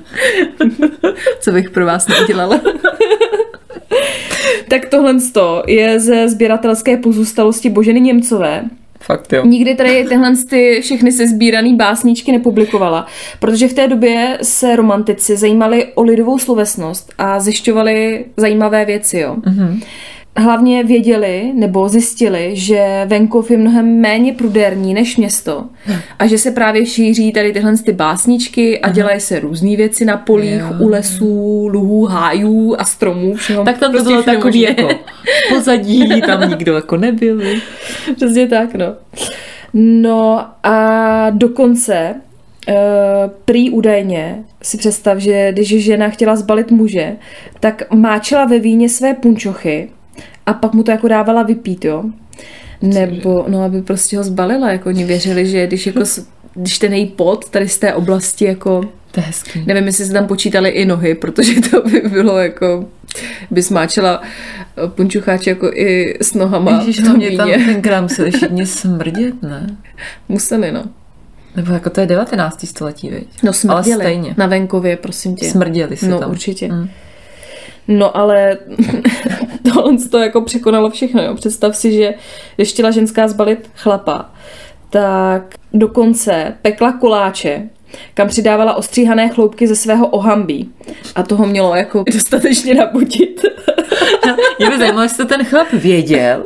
Co 1.39 1.51
bych 1.51 1.69
pro 1.69 1.85
vás 1.85 2.07
neudělala. 2.07 2.61
tak 4.69 4.85
tohle 4.85 5.15
je 5.67 5.99
ze 5.99 6.29
sběratelské 6.29 6.97
pozůstalosti 6.97 7.69
Boženy 7.69 8.01
Němcové, 8.01 8.65
Fakt 9.01 9.33
jo. 9.33 9.45
Nikdy 9.45 9.75
tady 9.75 10.05
tyhle 10.09 10.35
ty 10.49 10.79
všechny 10.81 11.11
se 11.11 11.27
sbíraný 11.27 11.75
básničky 11.75 12.31
nepublikovala, 12.31 13.05
protože 13.39 13.67
v 13.67 13.73
té 13.73 13.87
době 13.87 14.37
se 14.41 14.75
romantici 14.75 15.37
zajímali 15.37 15.85
o 15.93 16.03
lidovou 16.03 16.39
slovesnost 16.39 17.13
a 17.17 17.39
zjišťovali 17.39 18.25
zajímavé 18.37 18.85
věci. 18.85 19.19
Jo. 19.19 19.35
Mm-hmm. 19.35 19.81
Hlavně 20.37 20.83
věděli 20.83 21.51
nebo 21.55 21.89
zjistili, 21.89 22.51
že 22.53 23.05
venkov 23.05 23.51
je 23.51 23.57
mnohem 23.57 24.01
méně 24.01 24.33
prudérní 24.33 24.93
než 24.93 25.17
město 25.17 25.65
a 26.19 26.27
že 26.27 26.37
se 26.37 26.51
právě 26.51 26.85
šíří 26.85 27.31
tady 27.31 27.53
tyhle 27.53 27.77
ty 27.77 27.91
básničky 27.93 28.79
a 28.79 28.89
dělají 28.89 29.19
se 29.19 29.39
různé 29.39 29.75
věci 29.75 30.05
na 30.05 30.17
polích, 30.17 30.59
Jo. 30.59 30.75
u 30.79 30.87
lesů, 30.87 31.67
luhů, 31.71 32.05
hájů 32.05 32.75
a 32.79 32.83
stromů. 32.85 33.33
Všeho, 33.35 33.63
Tak 33.65 33.77
tam 33.77 33.91
to 33.91 33.97
prostě 33.97 34.09
bylo 34.13 34.23
takový 34.23 34.61
jako 34.61 34.89
pozadí, 35.49 36.21
tam 36.21 36.49
nikdo 36.49 36.75
jako 36.75 36.97
nebyl. 36.97 37.41
Přesně 38.15 38.47
tak, 38.47 38.75
no. 38.75 38.85
No 39.73 40.45
a 40.63 41.29
dokonce 41.29 42.15
Uh, 42.69 42.75
prý 43.45 43.69
údajně 43.69 44.43
si 44.61 44.77
představ, 44.77 45.17
že 45.17 45.51
když 45.51 45.83
žena 45.83 46.09
chtěla 46.09 46.35
zbalit 46.35 46.71
muže, 46.71 47.15
tak 47.59 47.93
máčela 47.93 48.45
ve 48.45 48.59
víně 48.59 48.89
své 48.89 49.13
punčochy 49.13 49.89
a 50.49 50.53
pak 50.53 50.73
mu 50.73 50.83
to 50.83 50.91
jako 50.91 51.07
dávala 51.07 51.43
vypít, 51.43 51.85
jo. 51.85 52.03
Nebo, 52.81 53.45
no, 53.47 53.63
aby 53.63 53.81
prostě 53.81 54.17
ho 54.17 54.23
zbalila, 54.23 54.71
jako 54.71 54.89
oni 54.89 55.03
věřili, 55.05 55.47
že 55.47 55.67
když 55.67 55.87
jako, 55.87 55.99
když 56.55 56.79
ten 56.79 56.93
její 56.93 57.05
pot 57.05 57.49
tady 57.49 57.69
z 57.69 57.77
té 57.77 57.93
oblasti 57.93 58.45
jako 58.45 58.81
To 59.11 59.19
je 59.19 59.23
hezký. 59.25 59.63
Nevím, 59.65 59.85
jestli 59.85 60.05
se 60.05 60.13
tam 60.13 60.27
počítali 60.27 60.69
i 60.69 60.85
nohy, 60.85 61.15
protože 61.15 61.61
to 61.61 61.81
by 61.81 62.01
bylo 62.09 62.37
jako, 62.39 62.85
by 63.51 63.63
smáčela 63.63 64.21
eh, 64.77 64.87
punčucháče 64.87 65.49
jako 65.49 65.71
i 65.73 66.17
s 66.21 66.33
nohama 66.33 66.71
Ježíš, 66.79 66.99
v 66.99 67.03
tom 67.03 67.21
hlavně 67.21 67.37
tam 67.37 67.49
tenkrát 67.65 68.01
museli 68.01 68.31
všichni 68.31 68.65
smrdět, 68.65 69.41
ne? 69.43 69.77
Museli, 70.29 70.71
no. 70.71 70.83
Nebo 71.55 71.73
jako 71.73 71.89
to 71.89 72.01
je 72.01 72.07
19. 72.07 72.65
století, 72.67 73.09
viď? 73.09 73.27
No 73.43 73.47
Ale 73.47 73.53
smrděli. 73.53 74.03
stejně. 74.03 74.35
Na 74.37 74.47
venkově, 74.47 74.97
prosím 74.97 75.35
tě. 75.35 75.49
Smrděli 75.49 75.97
se 75.97 76.07
No 76.07 76.19
tam. 76.19 76.31
určitě. 76.31 76.67
Mm. 76.67 76.89
No 77.87 78.17
ale 78.17 78.57
tohle 79.73 79.97
to 80.11 80.17
jako 80.17 80.41
překonalo 80.41 80.89
všechno. 80.89 81.21
Jo. 81.21 81.35
Představ 81.35 81.75
si, 81.75 81.93
že 81.93 82.13
když 82.55 82.69
chtěla 82.69 82.91
ženská 82.91 83.27
zbalit 83.27 83.69
chlapa, 83.75 84.29
tak 84.89 85.55
dokonce 85.73 86.53
pekla 86.61 86.91
koláče, 86.91 87.69
kam 88.13 88.27
přidávala 88.27 88.73
ostříhané 88.73 89.29
chloupky 89.29 89.67
ze 89.67 89.75
svého 89.75 90.07
ohambí. 90.07 90.71
A 91.15 91.23
toho 91.23 91.45
mělo 91.45 91.75
jako 91.75 92.03
dostatečně 92.13 92.73
nabutit. 92.75 93.45
Mě 94.59 94.69
by 94.69 94.77
zajímalo, 94.77 95.03
jestli 95.03 95.17
to 95.17 95.25
ten 95.35 95.45
chlap 95.45 95.67
věděl, 95.73 96.43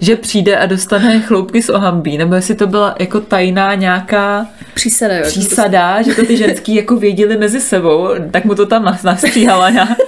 že 0.00 0.16
přijde 0.16 0.56
a 0.56 0.66
dostane 0.66 1.20
chloupky 1.20 1.62
z 1.62 1.68
ohambí, 1.70 2.18
nebo 2.18 2.34
jestli 2.34 2.54
to 2.54 2.66
byla 2.66 2.94
jako 2.98 3.20
tajná 3.20 3.74
nějaká 3.74 4.46
Přísada, 4.74 5.16
jo. 5.16 5.22
přísada, 5.26 6.02
že 6.02 6.14
to 6.14 6.26
ty 6.26 6.36
ženský 6.36 6.74
jako 6.74 6.96
věděli 6.96 7.36
mezi 7.36 7.60
sebou, 7.60 8.08
tak 8.30 8.44
mu 8.44 8.54
to 8.54 8.66
tam 8.66 8.84
nas- 8.84 9.04
nastříhala 9.04 9.70
nějak. 9.70 9.98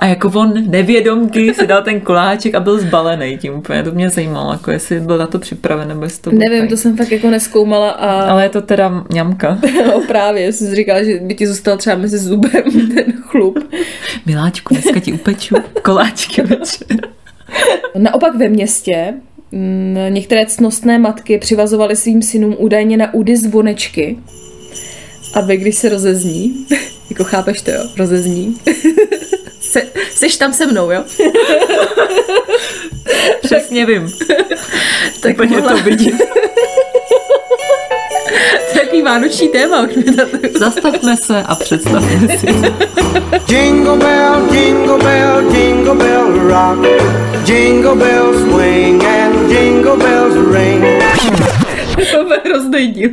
A 0.00 0.06
jako 0.06 0.32
on 0.34 0.70
nevědomky 0.70 1.54
si 1.54 1.66
dal 1.66 1.82
ten 1.82 2.00
koláček 2.00 2.54
a 2.54 2.60
byl 2.60 2.80
zbalený 2.80 3.38
tím 3.38 3.54
úplně. 3.54 3.82
To 3.82 3.92
mě 3.92 4.10
zajímalo, 4.10 4.52
jako 4.52 4.70
jestli 4.70 5.00
byl 5.00 5.18
na 5.18 5.26
to 5.26 5.38
připraven, 5.38 5.88
nebo 5.88 6.04
jestli 6.04 6.22
to 6.22 6.30
Nevím, 6.32 6.68
to 6.68 6.76
jsem 6.76 6.96
fakt 6.96 7.10
jako 7.10 7.30
neskoumala 7.30 7.90
a 7.90 8.30
Ale 8.30 8.42
je 8.42 8.48
to 8.48 8.62
teda 8.62 9.04
ňamka. 9.12 9.58
no, 9.86 10.00
právě 10.00 10.52
jsem 10.52 10.68
si 10.68 10.74
říkala, 10.74 11.02
že 11.02 11.18
by 11.20 11.34
ti 11.34 11.46
zůstal 11.46 11.76
třeba 11.76 11.96
mezi 11.96 12.18
zubem 12.18 12.62
ten 12.94 13.12
chlup. 13.20 13.58
Miláčku, 14.26 14.74
dneska 14.74 15.00
ti 15.00 15.12
upeču 15.12 15.54
koláčky 15.82 16.42
večer. 16.42 16.96
Naopak 17.98 18.36
ve 18.36 18.48
městě 18.48 19.14
mm, 19.52 19.96
některé 20.08 20.46
cnostné 20.46 20.98
matky 20.98 21.38
přivazovaly 21.38 21.96
svým 21.96 22.22
synům 22.22 22.56
údajně 22.58 22.96
na 22.96 23.14
údy 23.14 23.36
zvonečky, 23.36 24.18
aby 25.34 25.56
když 25.56 25.74
se 25.74 25.88
rozezní, 25.88 26.66
jako 27.10 27.24
chápeš 27.24 27.62
to 27.62 27.70
jo, 27.70 27.80
rozezní, 27.98 28.56
se, 29.70 29.82
seš 30.14 30.36
tam 30.36 30.52
se 30.52 30.66
mnou, 30.66 30.90
jo? 30.90 31.04
Přesně 33.42 33.86
vím. 33.86 34.12
Tak 35.20 35.32
Úplně 35.32 35.56
mohla- 35.56 35.72
to 35.76 35.82
vidím. 35.82 36.18
To 36.18 36.24
je 38.78 38.84
takový 38.84 39.02
vánoční 39.02 39.48
téma, 39.48 39.80
už 39.80 39.94
mi 39.94 40.02
to 40.04 40.12
Zastavme 40.58 41.16
se 41.16 41.42
a 41.46 41.54
představme 41.54 42.38
si. 42.38 42.46
Jingle 43.54 43.96
bell, 43.96 44.48
jingle 44.54 44.98
bell, 44.98 45.54
jingle 45.56 45.94
bell 45.94 46.48
rock. 46.48 46.86
Jingle 47.48 47.94
bells 47.94 48.36
swing 48.42 49.04
and 49.04 49.50
jingle 49.50 49.96
bells 49.96 50.34
ring. 50.54 50.84
To 52.12 52.24
bude 52.24 52.40
hrozný 52.44 52.86
díl. 52.86 53.10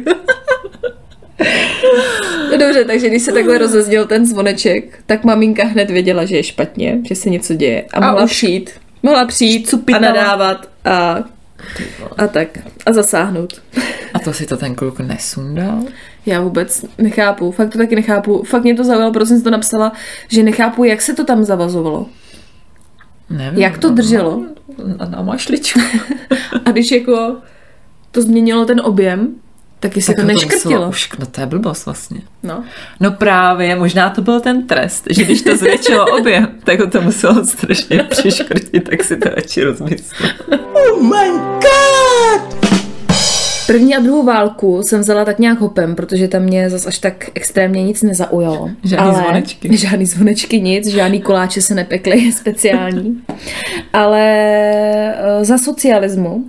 No 2.51 2.58
dobře, 2.58 2.86
takže 2.86 3.10
když 3.10 3.22
se 3.22 3.32
takhle 3.32 3.58
rozezněl 3.58 4.06
ten 4.06 4.25
zvoneček, 4.25 5.00
tak 5.06 5.24
maminka 5.24 5.63
hned 5.65 5.89
věděla, 5.89 6.25
že 6.25 6.36
je 6.36 6.44
špatně, 6.44 7.00
že 7.03 7.15
se 7.15 7.29
něco 7.29 7.53
děje. 7.53 7.86
A 7.94 8.00
mohla 8.00 8.24
už 8.24 8.32
přijít. 8.32 8.72
Mohla 9.03 9.25
přijít 9.25 9.67
a 9.67 9.70
cupitala. 9.70 10.06
nadávat 10.06 10.70
A, 10.86 11.24
a 12.17 12.27
tak. 12.27 12.48
A 12.86 12.94
zasáhnout. 12.94 13.62
A 14.13 14.20
to 14.20 14.34
si 14.34 14.46
to 14.46 14.58
ten 14.58 14.75
kluk 14.75 15.00
nesundal? 15.00 15.84
Já 16.25 16.41
vůbec 16.41 16.86
nechápu, 16.98 17.51
fakt 17.51 17.70
to 17.70 17.77
taky 17.77 17.96
nechápu. 17.96 18.44
Fakt 18.44 18.63
mě 18.63 18.75
to 18.75 18.84
zaujalo, 18.84 19.13
protože 19.13 19.25
jsem 19.25 19.41
to 19.41 19.50
napsala, 19.50 19.91
že 20.27 20.44
nechápu, 20.44 20.84
jak 20.84 21.01
se 21.01 21.13
to 21.13 21.24
tam 21.24 21.44
zavazovalo. 21.44 22.06
Nevím. 23.29 23.60
Jak 23.60 23.77
to 23.77 23.89
drželo? 23.89 24.46
Na, 24.98 25.06
na 25.06 25.22
mašličku. 25.22 25.79
A 26.65 26.72
když 26.72 26.91
jako 26.91 27.36
to 28.12 28.22
změnilo 28.22 28.65
ten 28.65 28.82
objem, 28.82 29.36
taky 29.79 30.01
se 30.01 30.13
to 30.13 30.22
muselo 30.22 30.39
neškrtilo. 30.39 30.89
Už, 30.89 31.10
no 31.19 31.25
to 31.25 31.41
je 31.41 31.48
blbost 31.48 31.86
vlastně. 31.86 32.22
No. 32.43 32.63
No 33.00 33.12
právě, 33.12 33.75
možná 33.75 34.10
to 34.10 34.22
byl 34.22 34.39
ten 34.39 34.67
trest, 34.67 35.07
že 35.10 35.24
když 35.24 35.41
to 35.41 35.57
zvětšilo 35.57 36.05
objem, 36.19 36.48
tak 36.63 36.79
ho 36.79 36.88
to 36.88 37.01
muselo 37.01 37.46
strašně 37.46 38.03
přiškrtit, 38.03 38.89
tak 38.89 39.03
si 39.03 39.17
to 39.17 39.29
radši 39.29 39.63
rozmyslel. 39.63 40.29
První 43.67 43.96
a 43.96 44.00
druhou 44.00 44.24
válku 44.24 44.81
jsem 44.84 45.00
vzala 45.00 45.25
tak 45.25 45.39
nějak 45.39 45.60
hopem, 45.60 45.96
protože 45.96 46.27
tam 46.27 46.41
mě 46.41 46.69
zas 46.69 46.88
až 46.88 47.00
tak 47.00 47.29
extrémně 47.34 47.84
nic 47.84 48.03
nezaujalo. 48.03 48.69
Žádný 48.84 49.15
zvonečky. 49.15 49.69
Žádný 49.77 50.05
zvonečky 50.05 50.62
nic, 50.62 50.88
žádný 50.88 51.22
koláče 51.22 51.62
se 51.62 51.75
nepekly 51.75 52.31
speciální. 52.38 53.22
Ale 53.93 54.22
eh, 54.22 55.46
za 55.46 55.57
socialismu 55.57 56.43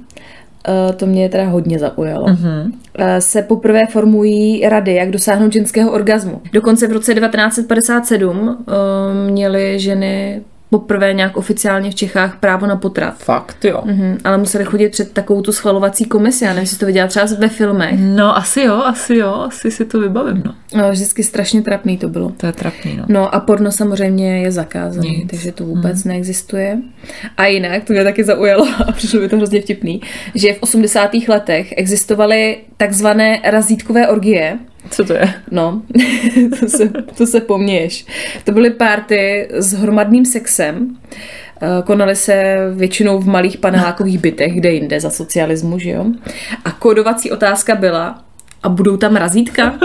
to 0.96 1.06
mě 1.06 1.28
teda 1.28 1.44
hodně 1.44 1.78
zaujalo. 1.78 2.26
Mm-hmm. 2.26 2.72
Se 3.18 3.42
poprvé 3.42 3.86
formují 3.86 4.68
rady, 4.68 4.94
jak 4.94 5.10
dosáhnout 5.10 5.52
ženského 5.52 5.92
orgazmu. 5.92 6.40
Dokonce 6.52 6.86
v 6.86 6.92
roce 6.92 7.14
1957 7.14 8.64
eh, 8.68 9.30
měly 9.30 9.78
ženy 9.78 10.42
poprvé 10.70 11.14
nějak 11.14 11.36
oficiálně 11.36 11.90
v 11.90 11.94
Čechách 11.94 12.36
právo 12.40 12.66
na 12.66 12.76
potrat. 12.76 13.18
Fakt, 13.18 13.64
jo. 13.64 13.82
Mhm, 13.84 14.18
ale 14.24 14.38
museli 14.38 14.64
chodit 14.64 14.88
před 14.88 15.12
takovou 15.12 15.42
tu 15.42 15.52
schvalovací 15.52 16.04
komisi. 16.04 16.44
Já 16.44 16.50
nevím, 16.50 16.62
jestli 16.62 16.78
to 16.78 16.86
viděla 16.86 17.08
třeba 17.08 17.26
ve 17.38 17.48
filmech. 17.48 17.94
No 17.98 18.36
asi 18.36 18.60
jo, 18.60 18.74
asi 18.74 19.16
jo, 19.16 19.34
asi 19.34 19.70
si 19.70 19.84
to 19.84 20.00
vybavím, 20.00 20.42
no. 20.46 20.54
No, 20.74 20.90
vždycky 20.90 21.22
strašně 21.22 21.62
trapný 21.62 21.98
to 21.98 22.08
bylo. 22.08 22.30
To 22.36 22.46
je 22.46 22.52
trapný, 22.52 22.96
no. 22.96 23.04
No 23.08 23.34
a 23.34 23.40
porno 23.40 23.72
samozřejmě 23.72 24.40
je 24.42 24.52
zakázaný, 24.52 25.08
Nic. 25.16 25.30
takže 25.30 25.52
to 25.52 25.64
vůbec 25.64 26.04
neexistuje. 26.04 26.78
A 27.36 27.46
jinak, 27.46 27.84
to 27.84 27.92
mě 27.92 28.04
taky 28.04 28.24
zaujalo 28.24 28.68
a 28.88 28.92
přišlo 28.92 29.20
mi 29.20 29.28
to 29.28 29.36
hrozně 29.36 29.60
vtipný, 29.62 30.00
že 30.34 30.52
v 30.52 30.62
80. 30.62 31.10
letech 31.28 31.74
existovaly 31.76 32.56
takzvané 32.76 33.40
razítkové 33.44 34.08
orgie, 34.08 34.58
Co 34.90 35.04
to 35.04 35.12
je? 35.12 35.34
No, 35.50 35.82
to 36.60 36.68
se, 36.68 36.90
to 37.16 37.26
se 37.26 37.40
poměješ. 37.40 38.06
To 38.44 38.52
byly 38.52 38.70
párty 38.70 39.48
s 39.52 39.72
hromadným 39.72 40.24
sexem. 40.24 40.96
Eh, 41.62 41.82
Konaly 41.84 42.16
se 42.16 42.56
většinou 42.74 43.18
v 43.18 43.26
malých 43.28 43.56
panelákových 43.58 44.18
bytech, 44.18 44.54
kde 44.54 44.70
jinde 44.72 45.00
za 45.00 45.10
socialismu, 45.10 45.78
že 45.78 45.90
jo? 45.90 46.04
A 46.64 46.70
kódovací 46.70 47.30
otázka 47.30 47.74
byla, 47.74 48.24
a 48.62 48.68
budou 48.68 48.96
tam 48.96 49.16
razítka? 49.16 49.78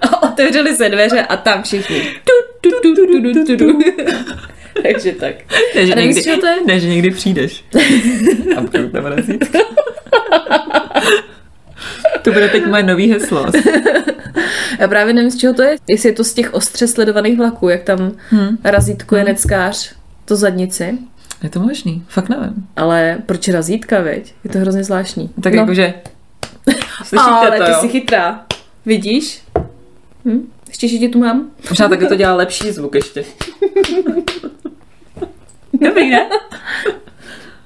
A 0.00 0.22
otevřely 0.22 0.76
se 0.76 0.88
dveře 0.88 1.20
a 1.22 1.36
tam 1.36 1.62
všichni. 1.62 2.00
Tu, 2.00 2.70
tu, 2.70 2.70
tu, 2.82 3.06
tu, 3.06 3.32
tu, 3.32 3.44
tu, 3.44 3.56
tu. 3.56 3.78
Takže 4.82 5.12
tak. 5.12 5.34
Ne, 5.74 5.86
že, 5.86 5.94
A 5.94 6.00
někdy, 6.00 6.22
to 6.22 6.46
je? 6.46 6.56
ne, 6.66 6.80
že 6.80 6.88
někdy 6.88 7.10
přijdeš. 7.10 7.64
A 8.56 8.60
budu 8.60 8.88
tam 8.88 9.04
razítka. 9.06 9.58
To 12.26 12.32
bude 12.32 12.48
teď 12.48 12.66
moje 12.66 12.82
nový 12.82 13.12
heslo. 13.12 13.46
Já 14.78 14.88
právě 14.88 15.14
nevím, 15.14 15.30
z 15.30 15.36
čeho 15.36 15.54
to 15.54 15.62
je. 15.62 15.76
Jestli 15.88 16.08
je 16.08 16.12
to 16.12 16.24
z 16.24 16.34
těch 16.34 16.54
ostře 16.54 16.88
sledovaných 16.88 17.38
vlaků, 17.38 17.68
jak 17.68 17.82
tam 17.82 18.12
Hmm. 18.30 18.58
razítkuje 18.64 19.24
neckář 19.24 19.94
to 20.24 20.36
zadnici. 20.36 20.98
Je 21.42 21.48
to 21.50 21.60
možný, 21.60 22.04
fakt 22.08 22.28
nevím. 22.28 22.66
Ale 22.76 23.18
proč 23.26 23.48
razítka, 23.48 24.00
veď? 24.00 24.34
Je 24.44 24.50
to 24.50 24.58
hrozně 24.58 24.84
zvláštní. 24.84 25.30
Tak 25.42 25.54
no. 25.54 25.60
jakože... 25.60 25.94
Slyšíte 27.04 27.30
Ale 27.30 27.58
to, 27.58 27.64
ty 27.64 27.70
jo? 27.70 27.76
jsi 27.80 27.88
chytrá. 27.88 28.44
Vidíš? 28.86 29.42
Hm? 30.24 30.48
Ještě, 30.68 30.88
že 30.88 31.08
tu 31.08 31.18
mám? 31.18 31.50
Možná 31.70 31.88
taky 31.88 32.06
to 32.06 32.14
dělá 32.16 32.34
lepší 32.34 32.72
zvuk 32.72 32.94
ještě. 32.94 33.24
Dobrý, 35.80 36.10
ne? 36.10 36.28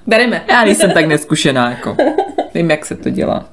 Bereme. 0.07 0.45
Já 0.49 0.65
nejsem 0.65 0.91
tak 0.91 1.05
neskušená, 1.05 1.69
jako. 1.69 1.97
Vím, 2.53 2.71
jak 2.71 2.85
se 2.85 2.95
to 2.95 3.09
dělá. 3.09 3.45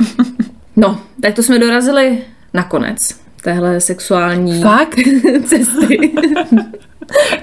No, 0.78 1.00
tak 1.22 1.34
to 1.34 1.42
jsme 1.42 1.58
dorazili 1.58 2.18
nakonec 2.54 3.20
téhle 3.42 3.80
sexuální 3.80 4.62
Fakt? 4.62 4.98
cesty. 5.44 6.12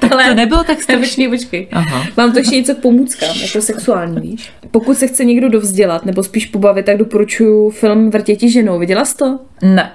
Ale 0.11 0.27
To 0.29 0.35
nebylo 0.35 0.63
tak 0.63 0.81
strašný. 0.81 1.27
Počkej. 1.27 1.67
Aha. 1.71 2.05
Mám 2.17 2.31
to 2.31 2.39
ještě 2.39 2.55
něco 2.55 2.75
k 2.75 2.77
pomůckám, 2.77 3.35
jako 3.41 3.61
sexuální, 3.61 4.21
víš? 4.21 4.51
Pokud 4.71 4.97
se 4.97 5.07
chce 5.07 5.25
někdo 5.25 5.49
dovzdělat 5.49 6.05
nebo 6.05 6.23
spíš 6.23 6.45
pobavit, 6.45 6.85
tak 6.85 6.97
doporučuji 6.97 7.69
film 7.69 8.09
Vrtěti 8.09 8.49
ženou. 8.49 8.79
Viděla 8.79 9.05
jsi 9.05 9.17
to? 9.17 9.39
Ne. 9.61 9.91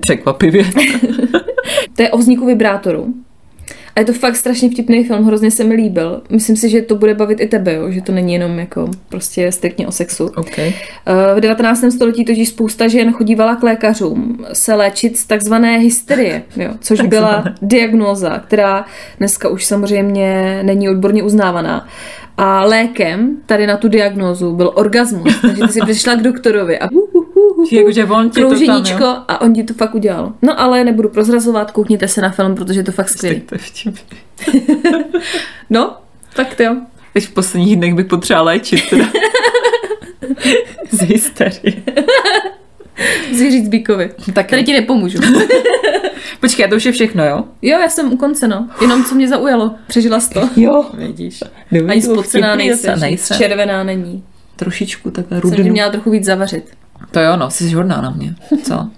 Překvapivě. 0.00 0.64
To 1.96 2.02
je 2.02 2.10
o 2.10 2.18
vzniku 2.18 2.46
vibrátoru. 2.46 3.14
A 3.96 4.00
je 4.00 4.06
to 4.06 4.12
fakt 4.12 4.36
strašně 4.36 4.70
vtipný 4.70 5.04
film, 5.04 5.24
hrozně 5.24 5.50
se 5.50 5.64
mi 5.64 5.74
líbil. 5.74 6.22
Myslím 6.30 6.56
si, 6.56 6.68
že 6.68 6.82
to 6.82 6.94
bude 6.94 7.14
bavit 7.14 7.40
i 7.40 7.46
tebe, 7.46 7.74
jo? 7.74 7.90
že 7.90 8.00
to 8.02 8.12
není 8.12 8.32
jenom 8.32 8.58
jako 8.58 8.88
prostě 9.08 9.52
striktně 9.52 9.86
o 9.86 9.92
sexu. 9.92 10.30
OK. 10.36 10.58
Eh, 10.58 10.72
V 11.36 11.40
19. 11.40 11.90
století 11.90 12.24
totiž 12.24 12.48
spousta 12.48 12.88
žen 12.88 13.12
chodívala 13.12 13.56
k 13.56 13.62
lékařům 13.62 14.46
se 14.52 14.74
léčit 14.74 15.16
z 15.18 15.26
takzvané 15.26 15.78
hysterie, 15.78 16.42
jo? 16.56 16.70
což 16.80 17.00
byla 17.00 17.44
diagnóza, 17.62 18.38
která 18.38 18.84
dneska 19.18 19.48
už 19.48 19.64
samozřejmě 19.64 20.60
není 20.62 20.88
odborně 20.90 21.22
uznávaná. 21.22 21.88
A 22.36 22.64
lékem 22.64 23.36
tady 23.46 23.66
na 23.66 23.76
tu 23.76 23.88
diagnózu 23.88 24.52
byl 24.52 24.72
orgasmus. 24.74 25.40
Takže 25.40 25.62
ty 25.62 25.72
si 25.72 25.80
přišla 25.84 26.14
k 26.14 26.22
doktorovi 26.22 26.78
a 26.78 26.88
Či 26.88 26.94
jakože 27.72 28.04
on 28.04 28.30
ti 28.30 28.40
to 28.40 28.48
tam, 28.48 28.58
krouženíčko 28.58 29.04
jo? 29.04 29.16
a 29.28 29.40
on 29.40 29.54
ti 29.54 29.62
to 29.62 29.74
fakt 29.74 29.94
udělal. 29.94 30.32
No 30.42 30.60
ale 30.60 30.84
nebudu 30.84 31.08
prozrazovat, 31.08 31.70
koukněte 31.70 32.08
se 32.08 32.20
na 32.20 32.30
film, 32.30 32.54
protože 32.54 32.80
je 32.80 32.84
to 32.84 32.92
fakt 32.92 33.08
skvělý. 33.08 33.40
To. 33.40 33.56
No, 35.70 35.96
tak 36.36 36.54
to 36.54 36.62
jo. 36.62 36.76
Teď 37.12 37.26
v 37.26 37.30
posledních 37.30 37.76
dnech 37.76 37.94
bych 37.94 38.06
potřeba 38.06 38.42
léčit 38.42 38.90
teda. 38.90 39.04
Z 40.90 41.00
hysterie. 41.00 41.82
Zvěřit 43.32 43.64
Zbíkovi. 43.64 44.10
Tak 44.34 44.46
Tady 44.46 44.64
ti 44.64 44.72
nepomůžu. 44.72 45.18
Počkej, 46.40 46.68
to 46.68 46.76
už 46.76 46.84
je 46.84 46.92
všechno, 46.92 47.24
jo? 47.24 47.44
Jo, 47.62 47.78
já 47.78 47.88
jsem 47.88 48.12
u 48.12 48.16
konce, 48.16 48.48
no. 48.48 48.68
Jenom 48.80 49.04
co 49.04 49.14
mě 49.14 49.28
zaujalo. 49.28 49.74
Přežila 49.88 50.20
jsi 50.20 50.30
to. 50.30 50.48
Jo. 50.56 50.86
Vidíš. 50.94 51.40
Ani 51.88 52.02
spocená 52.02 52.56
nejsem. 52.56 53.00
nejsem. 53.00 53.38
červená 53.38 53.84
není. 53.84 54.24
Trošičku 54.56 55.10
takhle 55.10 55.40
Jsem 55.40 55.50
tě 55.50 55.56
rudinu. 55.56 55.72
měla 55.72 55.90
trochu 55.90 56.10
víc 56.10 56.24
zavařit. 56.24 56.64
To 57.10 57.20
jo, 57.20 57.36
no, 57.36 57.50
jsi 57.50 57.72
hodná 57.72 58.00
na 58.00 58.10
mě. 58.10 58.34
Co? 58.62 58.88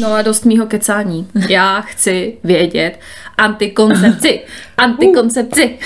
No 0.00 0.12
a 0.12 0.22
dost 0.22 0.44
mýho 0.44 0.66
kecání. 0.66 1.28
Já 1.48 1.80
chci 1.80 2.38
vědět 2.44 3.00
antikoncepci. 3.38 4.40
Antikoncepci. 4.76 5.78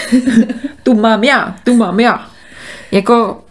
tu 0.82 0.94
mám 0.94 1.24
já, 1.24 1.56
tu 1.64 1.76
mám 1.76 2.00
já. 2.00 2.26
Jako, 2.92 3.44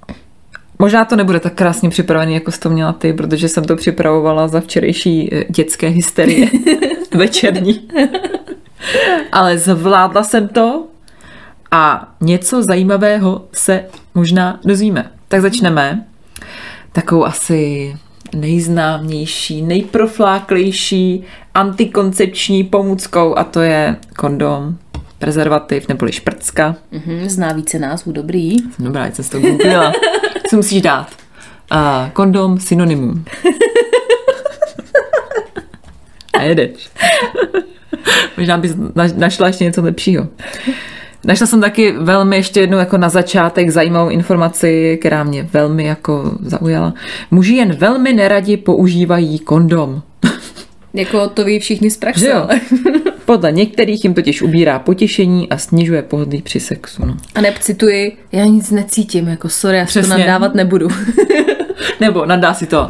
možná 0.80 1.06
to 1.06 1.16
nebude 1.16 1.40
tak 1.40 1.54
krásně 1.54 1.90
připravený, 1.90 2.34
jako 2.34 2.52
jsi 2.52 2.60
to 2.60 2.70
měla 2.70 2.94
ty, 2.94 3.14
protože 3.14 3.48
jsem 3.50 3.64
to 3.64 3.76
připravovala 3.76 4.48
za 4.48 4.62
včerejší 4.62 5.34
eh, 5.34 5.46
dětské 5.50 5.88
hysterie 5.88 6.48
večerní. 7.16 7.90
Ale 9.32 9.58
zvládla 9.58 10.24
jsem 10.24 10.48
to 10.48 10.88
a 11.72 12.14
něco 12.22 12.64
zajímavého 12.64 13.46
se 13.54 13.86
možná 14.16 14.60
dozvíme. 14.66 15.12
Tak 15.28 15.42
začneme 15.42 16.06
takovou 16.94 17.26
asi 17.26 17.96
nejznámější, 18.36 19.62
nejprofláklejší 19.62 21.24
antikoncepční 21.54 22.64
pomůckou 22.64 23.38
a 23.38 23.44
to 23.44 23.62
je 23.62 23.96
kondom, 24.16 24.78
prezervativ 25.20 25.88
neboli 25.88 26.12
šprcka. 26.12 26.76
Mhm, 26.92 27.30
zná 27.30 27.54
více 27.54 27.80
názvů, 27.80 28.12
dobrý. 28.12 28.60
Jsem 28.60 28.86
dobrá, 28.86 29.12
jsem 29.12 29.26
to 29.26 29.40
googlila. 29.40 29.94
Co 30.50 30.56
musíš 30.56 30.82
dát? 30.82 31.08
Uh, 31.74 32.10
kondom 32.14 32.60
synonymum. 32.60 33.26
A 36.34 36.42
jedeš. 36.42 36.90
Možná 38.38 38.58
bys 38.58 38.76
na- 38.96 39.08
našla 39.16 39.48
ještě 39.48 39.64
něco 39.64 39.82
lepšího. 39.82 40.28
Našla 41.26 41.48
jsem 41.48 41.62
taky 41.62 41.92
velmi 41.92 42.36
ještě 42.36 42.60
jednou 42.60 42.78
jako 42.78 42.98
na 42.98 43.10
začátek 43.10 43.70
zajímavou 43.70 44.10
informaci, 44.10 44.98
která 45.02 45.24
mě 45.24 45.50
velmi 45.54 45.84
jako 45.86 46.32
zaujala. 46.42 46.94
Muži 47.32 47.54
jen 47.56 47.72
velmi 47.76 48.14
neradi 48.14 48.58
používají 48.58 49.40
kondom. 49.40 50.02
Jako 50.96 51.28
to 51.30 51.44
ví 51.44 51.60
všichni 51.60 51.90
z 51.92 51.98
praxe. 51.98 52.28
jo? 52.30 52.48
Podle 53.26 53.52
některých 53.52 54.04
jim 54.04 54.14
totiž 54.14 54.42
ubírá 54.42 54.80
potěšení 54.80 55.50
a 55.50 55.58
snižuje 55.58 56.02
pohodlí 56.02 56.42
při 56.42 56.60
sexu. 56.60 57.06
No. 57.06 57.18
A 57.36 57.42
nepcituji, 57.42 58.18
já 58.32 58.46
nic 58.46 58.72
necítím, 58.72 59.28
jako 59.28 59.50
sorry, 59.50 59.78
já 59.78 59.86
si 59.86 59.94
to 59.94 60.00
Přesně. 60.00 60.18
nadávat 60.18 60.56
nebudu. 60.56 60.88
Nebo 62.00 62.26
nadá 62.26 62.54
si 62.54 62.66
to, 62.66 62.90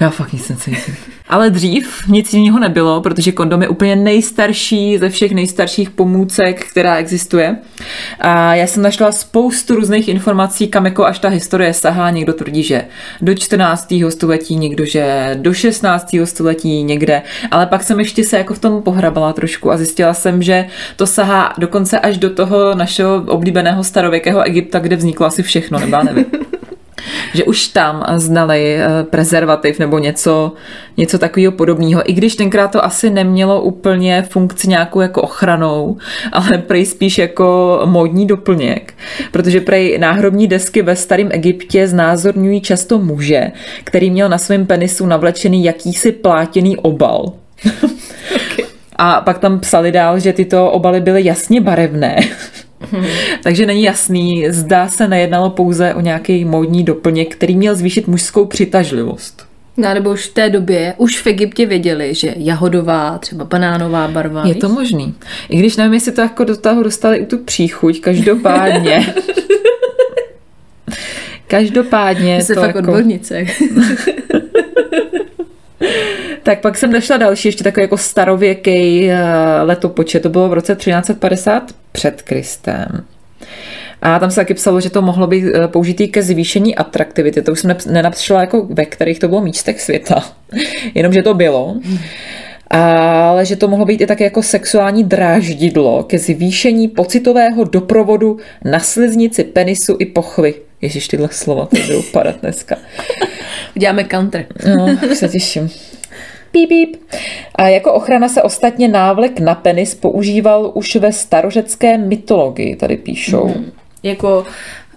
Já 0.00 0.10
fakt 0.10 0.32
nic 0.32 0.48
necítím. 0.48 0.96
Ale 1.28 1.50
dřív 1.50 2.08
nic 2.08 2.34
jiného 2.34 2.58
nebylo, 2.58 3.00
protože 3.00 3.32
kondom 3.32 3.62
je 3.62 3.68
úplně 3.68 3.96
nejstarší 3.96 4.98
ze 4.98 5.08
všech 5.08 5.32
nejstarších 5.32 5.90
pomůcek, 5.90 6.66
která 6.66 6.96
existuje. 6.96 7.56
A 8.18 8.54
já 8.54 8.66
jsem 8.66 8.82
našla 8.82 9.12
spoustu 9.12 9.74
různých 9.74 10.08
informací, 10.08 10.68
kam 10.68 10.84
jako 10.84 11.04
až 11.04 11.18
ta 11.18 11.28
historie 11.28 11.74
sahá. 11.74 12.10
Někdo 12.10 12.32
tvrdí, 12.32 12.62
že 12.62 12.84
do 13.20 13.34
14. 13.34 13.94
století, 14.08 14.56
někdo, 14.56 14.84
že 14.84 15.34
do 15.40 15.54
16. 15.54 16.16
století 16.24 16.82
někde. 16.82 17.22
Ale 17.50 17.66
pak 17.66 17.82
jsem 17.82 17.98
ještě 17.98 18.24
se 18.24 18.38
jako 18.38 18.54
v 18.54 18.58
tom 18.58 18.82
pohrabala 18.82 19.32
trošku 19.32 19.70
a 19.70 19.76
zjistila 19.76 20.14
jsem, 20.14 20.42
že 20.42 20.66
to 20.96 21.06
sahá 21.06 21.54
dokonce 21.58 22.00
až 22.00 22.18
do 22.18 22.30
toho 22.30 22.74
našeho 22.74 23.24
oblíbeného 23.26 23.84
starověkého 23.84 24.42
Egypta, 24.42 24.78
kde 24.78 24.96
vzniklo 24.96 25.26
asi 25.26 25.42
všechno, 25.42 25.78
nebo 25.78 25.96
nevím 26.04 26.26
že 27.34 27.44
už 27.44 27.68
tam 27.68 28.04
znali 28.16 28.76
eh, 28.76 28.88
prezervativ 29.10 29.78
nebo 29.78 29.98
něco, 29.98 30.52
něco 30.96 31.18
takového 31.18 31.52
podobného. 31.52 32.10
I 32.10 32.12
když 32.12 32.36
tenkrát 32.36 32.68
to 32.68 32.84
asi 32.84 33.10
nemělo 33.10 33.62
úplně 33.62 34.22
funkci 34.22 34.68
nějakou 34.68 35.00
jako 35.00 35.22
ochranou, 35.22 35.96
ale 36.32 36.58
prej 36.58 36.86
spíš 36.86 37.18
jako 37.18 37.80
módní 37.84 38.26
doplněk. 38.26 38.94
Protože 39.30 39.60
prej 39.60 39.98
náhrobní 39.98 40.46
desky 40.46 40.82
ve 40.82 40.96
starém 40.96 41.28
Egyptě 41.32 41.88
znázorňují 41.88 42.60
často 42.60 42.98
muže, 42.98 43.52
který 43.84 44.10
měl 44.10 44.28
na 44.28 44.38
svém 44.38 44.66
penisu 44.66 45.06
navlečený 45.06 45.64
jakýsi 45.64 46.12
plátěný 46.12 46.76
obal. 46.76 47.32
okay. 48.34 48.64
A 48.96 49.20
pak 49.20 49.38
tam 49.38 49.60
psali 49.60 49.92
dál, 49.92 50.18
že 50.18 50.32
tyto 50.32 50.70
obaly 50.70 51.00
byly 51.00 51.24
jasně 51.24 51.60
barevné. 51.60 52.16
Takže 53.42 53.66
není 53.66 53.82
jasný, 53.82 54.46
zdá 54.48 54.88
se 54.88 55.08
nejednalo 55.08 55.50
pouze 55.50 55.94
o 55.94 56.00
nějaký 56.00 56.44
módní 56.44 56.84
doplněk, 56.84 57.36
který 57.36 57.56
měl 57.56 57.76
zvýšit 57.76 58.06
mužskou 58.06 58.44
přitažlivost. 58.44 59.46
No, 59.76 59.94
nebo 59.94 60.10
už 60.10 60.26
v 60.26 60.34
té 60.34 60.50
době, 60.50 60.94
už 60.96 61.22
v 61.22 61.26
Egyptě 61.26 61.66
věděli, 61.66 62.14
že 62.14 62.34
jahodová, 62.36 63.18
třeba 63.18 63.44
banánová 63.44 64.08
barva. 64.08 64.46
Je 64.46 64.54
to 64.54 64.68
možný. 64.68 65.14
I 65.48 65.58
když 65.58 65.76
nevím, 65.76 65.94
jestli 65.94 66.12
to 66.12 66.20
jako 66.20 66.44
do 66.44 66.56
toho 66.56 66.82
dostali 66.82 67.18
i 67.18 67.26
tu 67.26 67.38
příchuť, 67.38 68.00
každopádně. 68.00 69.14
každopádně 71.48 72.42
Jsi 72.42 72.54
to 72.54 72.60
fakt 72.60 72.66
jako... 72.66 72.78
odbornice. 72.78 73.44
Tak 76.42 76.60
pak 76.60 76.78
jsem 76.78 76.92
našla 76.92 77.16
další, 77.16 77.48
ještě 77.48 77.64
takový 77.64 77.84
jako 77.84 77.96
starověký 77.96 79.10
eh, 79.10 79.16
letopočet. 79.62 80.22
To 80.22 80.28
bylo 80.28 80.48
v 80.48 80.52
roce 80.52 80.76
1350 80.76 81.72
před 81.94 82.22
Kristem. 82.22 83.04
A 84.02 84.18
tam 84.18 84.30
se 84.30 84.36
taky 84.36 84.54
psalo, 84.54 84.80
že 84.80 84.90
to 84.90 85.02
mohlo 85.02 85.26
být 85.26 85.44
eh, 85.54 85.68
použitý 85.68 86.08
ke 86.08 86.22
zvýšení 86.22 86.76
atraktivity. 86.76 87.42
To 87.42 87.52
už 87.52 87.60
jsem 87.60 87.76
nenapsala 87.90 88.40
jako 88.40 88.66
ve 88.70 88.84
kterých 88.86 89.18
to 89.18 89.28
bylo 89.28 89.40
místech 89.40 89.80
světa. 89.80 90.24
Jenomže 90.94 91.22
to 91.22 91.34
bylo. 91.34 91.76
Ale 92.70 93.46
že 93.46 93.56
to 93.56 93.68
mohlo 93.68 93.86
být 93.86 94.00
i 94.00 94.06
také 94.06 94.24
jako 94.24 94.42
sexuální 94.42 95.04
dráždidlo 95.04 96.02
ke 96.02 96.18
zvýšení 96.18 96.88
pocitového 96.88 97.64
doprovodu 97.64 98.38
na 98.64 98.80
sliznici 98.80 99.44
penisu 99.44 99.96
i 99.98 100.06
pochvy. 100.06 100.54
Ježíš, 100.80 101.08
tyhle 101.08 101.28
slova, 101.32 101.66
to 101.66 101.76
budou 101.76 102.02
padat 102.02 102.40
dneska. 102.40 102.76
Uděláme 103.76 104.04
country. 104.04 104.46
No, 104.76 104.98
se 105.14 105.28
těším. 105.28 105.70
Píp, 106.54 106.68
píp. 106.68 106.96
A 107.54 107.68
jako 107.68 107.92
ochrana 107.92 108.28
se 108.28 108.42
ostatně 108.42 108.88
návlek 108.88 109.40
na 109.40 109.54
penis 109.54 109.94
používal 109.94 110.70
už 110.74 110.96
ve 110.96 111.12
starořecké 111.12 111.98
mytologii, 111.98 112.76
tady 112.76 112.96
píšou. 112.96 113.48
Mm. 113.48 113.72
Jako 114.02 114.46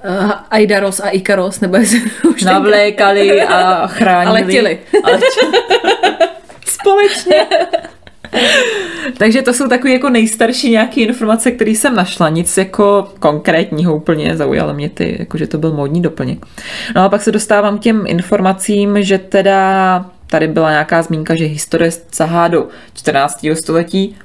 uh, 0.09 0.31
Aidaros 0.51 0.99
a 0.99 1.09
Ikaros, 1.09 1.59
nebo 1.59 1.77
jestli 1.77 2.01
už 2.29 2.43
Navlékali 2.43 3.41
a 3.41 3.87
chránili. 3.97 4.41
A 4.41 4.45
letěli. 4.45 4.79
A 5.03 5.09
letěli. 5.09 5.63
Společně. 6.65 7.45
Takže 9.17 9.41
to 9.41 9.53
jsou 9.53 9.67
takové 9.67 9.93
jako 9.93 10.09
nejstarší 10.09 10.71
nějaké 10.71 11.01
informace, 11.01 11.51
které 11.51 11.71
jsem 11.71 11.95
našla. 11.95 12.29
Nic 12.29 12.57
jako 12.57 13.07
konkrétního 13.19 13.95
úplně 13.95 14.37
zaujalo 14.37 14.73
mě 14.73 14.89
ty, 14.89 15.15
jako 15.19 15.37
že 15.37 15.47
to 15.47 15.57
byl 15.57 15.73
módní 15.73 16.01
doplněk. 16.01 16.45
No 16.95 17.03
a 17.03 17.09
pak 17.09 17.21
se 17.21 17.31
dostávám 17.31 17.77
k 17.77 17.81
těm 17.81 18.03
informacím, 18.07 19.03
že 19.03 19.17
teda 19.17 20.05
tady 20.29 20.47
byla 20.47 20.69
nějaká 20.69 21.01
zmínka, 21.01 21.35
že 21.35 21.45
historie 21.45 21.91
sahá 22.11 22.47
do 22.47 22.67
14. 22.93 23.45
století, 23.53 24.15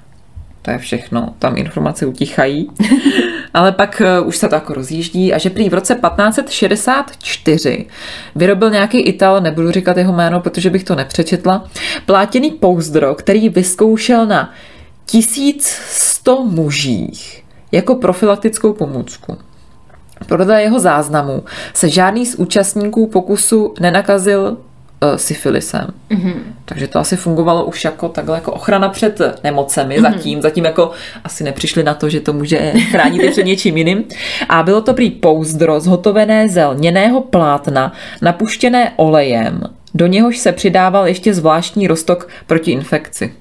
to 0.62 0.70
je 0.70 0.78
všechno, 0.78 1.34
tam 1.38 1.56
informace 1.56 2.06
utichají. 2.06 2.70
Ale 3.54 3.72
pak 3.72 4.02
uh, 4.20 4.28
už 4.28 4.36
se 4.36 4.48
to 4.48 4.54
jako 4.54 4.74
rozjíždí 4.74 5.34
a 5.34 5.38
že 5.38 5.50
prý 5.50 5.68
v 5.68 5.74
roce 5.74 5.94
1564 5.94 7.86
vyrobil 8.34 8.70
nějaký 8.70 9.00
Ital, 9.00 9.40
nebudu 9.40 9.70
říkat 9.70 9.96
jeho 9.96 10.12
jméno, 10.12 10.40
protože 10.40 10.70
bych 10.70 10.84
to 10.84 10.94
nepřečetla, 10.94 11.64
plátěný 12.06 12.50
pouzdro, 12.50 13.14
který 13.14 13.48
vyzkoušel 13.48 14.26
na 14.26 14.52
1100 15.06 16.44
mužích 16.44 17.44
jako 17.72 17.94
profilaktickou 17.94 18.72
pomůcku. 18.72 19.38
Podle 20.28 20.62
jeho 20.62 20.80
záznamu 20.80 21.42
se 21.74 21.88
žádný 21.88 22.26
z 22.26 22.34
účastníků 22.34 23.06
pokusu 23.06 23.74
nenakazil 23.80 24.56
uh, 25.02 25.16
syfilisem. 25.16 25.86
Mm-hmm. 26.10 26.34
Takže 26.64 26.88
to 26.88 26.98
asi 26.98 27.16
fungovalo 27.16 27.64
už 27.64 27.84
jako 27.84 28.08
takhle 28.08 28.36
jako 28.36 28.52
ochrana 28.52 28.88
před 28.88 29.20
nemocemi 29.44 29.98
mm-hmm. 29.98 30.12
zatím. 30.12 30.42
Zatím 30.42 30.64
jako 30.64 30.90
asi 31.24 31.44
nepřišli 31.44 31.82
na 31.82 31.94
to, 31.94 32.08
že 32.08 32.20
to 32.20 32.32
může 32.32 32.72
chránit 32.90 33.30
před 33.30 33.46
něčím 33.46 33.76
jiným. 33.76 34.04
A 34.48 34.62
bylo 34.62 34.80
to 34.80 34.94
prý 34.94 35.10
pouzdro 35.10 35.80
zhotovené 35.80 36.48
ze 36.48 36.66
lněného 36.66 37.20
plátna, 37.20 37.92
napuštěné 38.22 38.92
olejem. 38.96 39.62
Do 39.94 40.06
něhož 40.06 40.38
se 40.38 40.52
přidával 40.52 41.06
ještě 41.06 41.34
zvláštní 41.34 41.86
roztok 41.86 42.28
proti 42.46 42.70
infekci. 42.70 43.34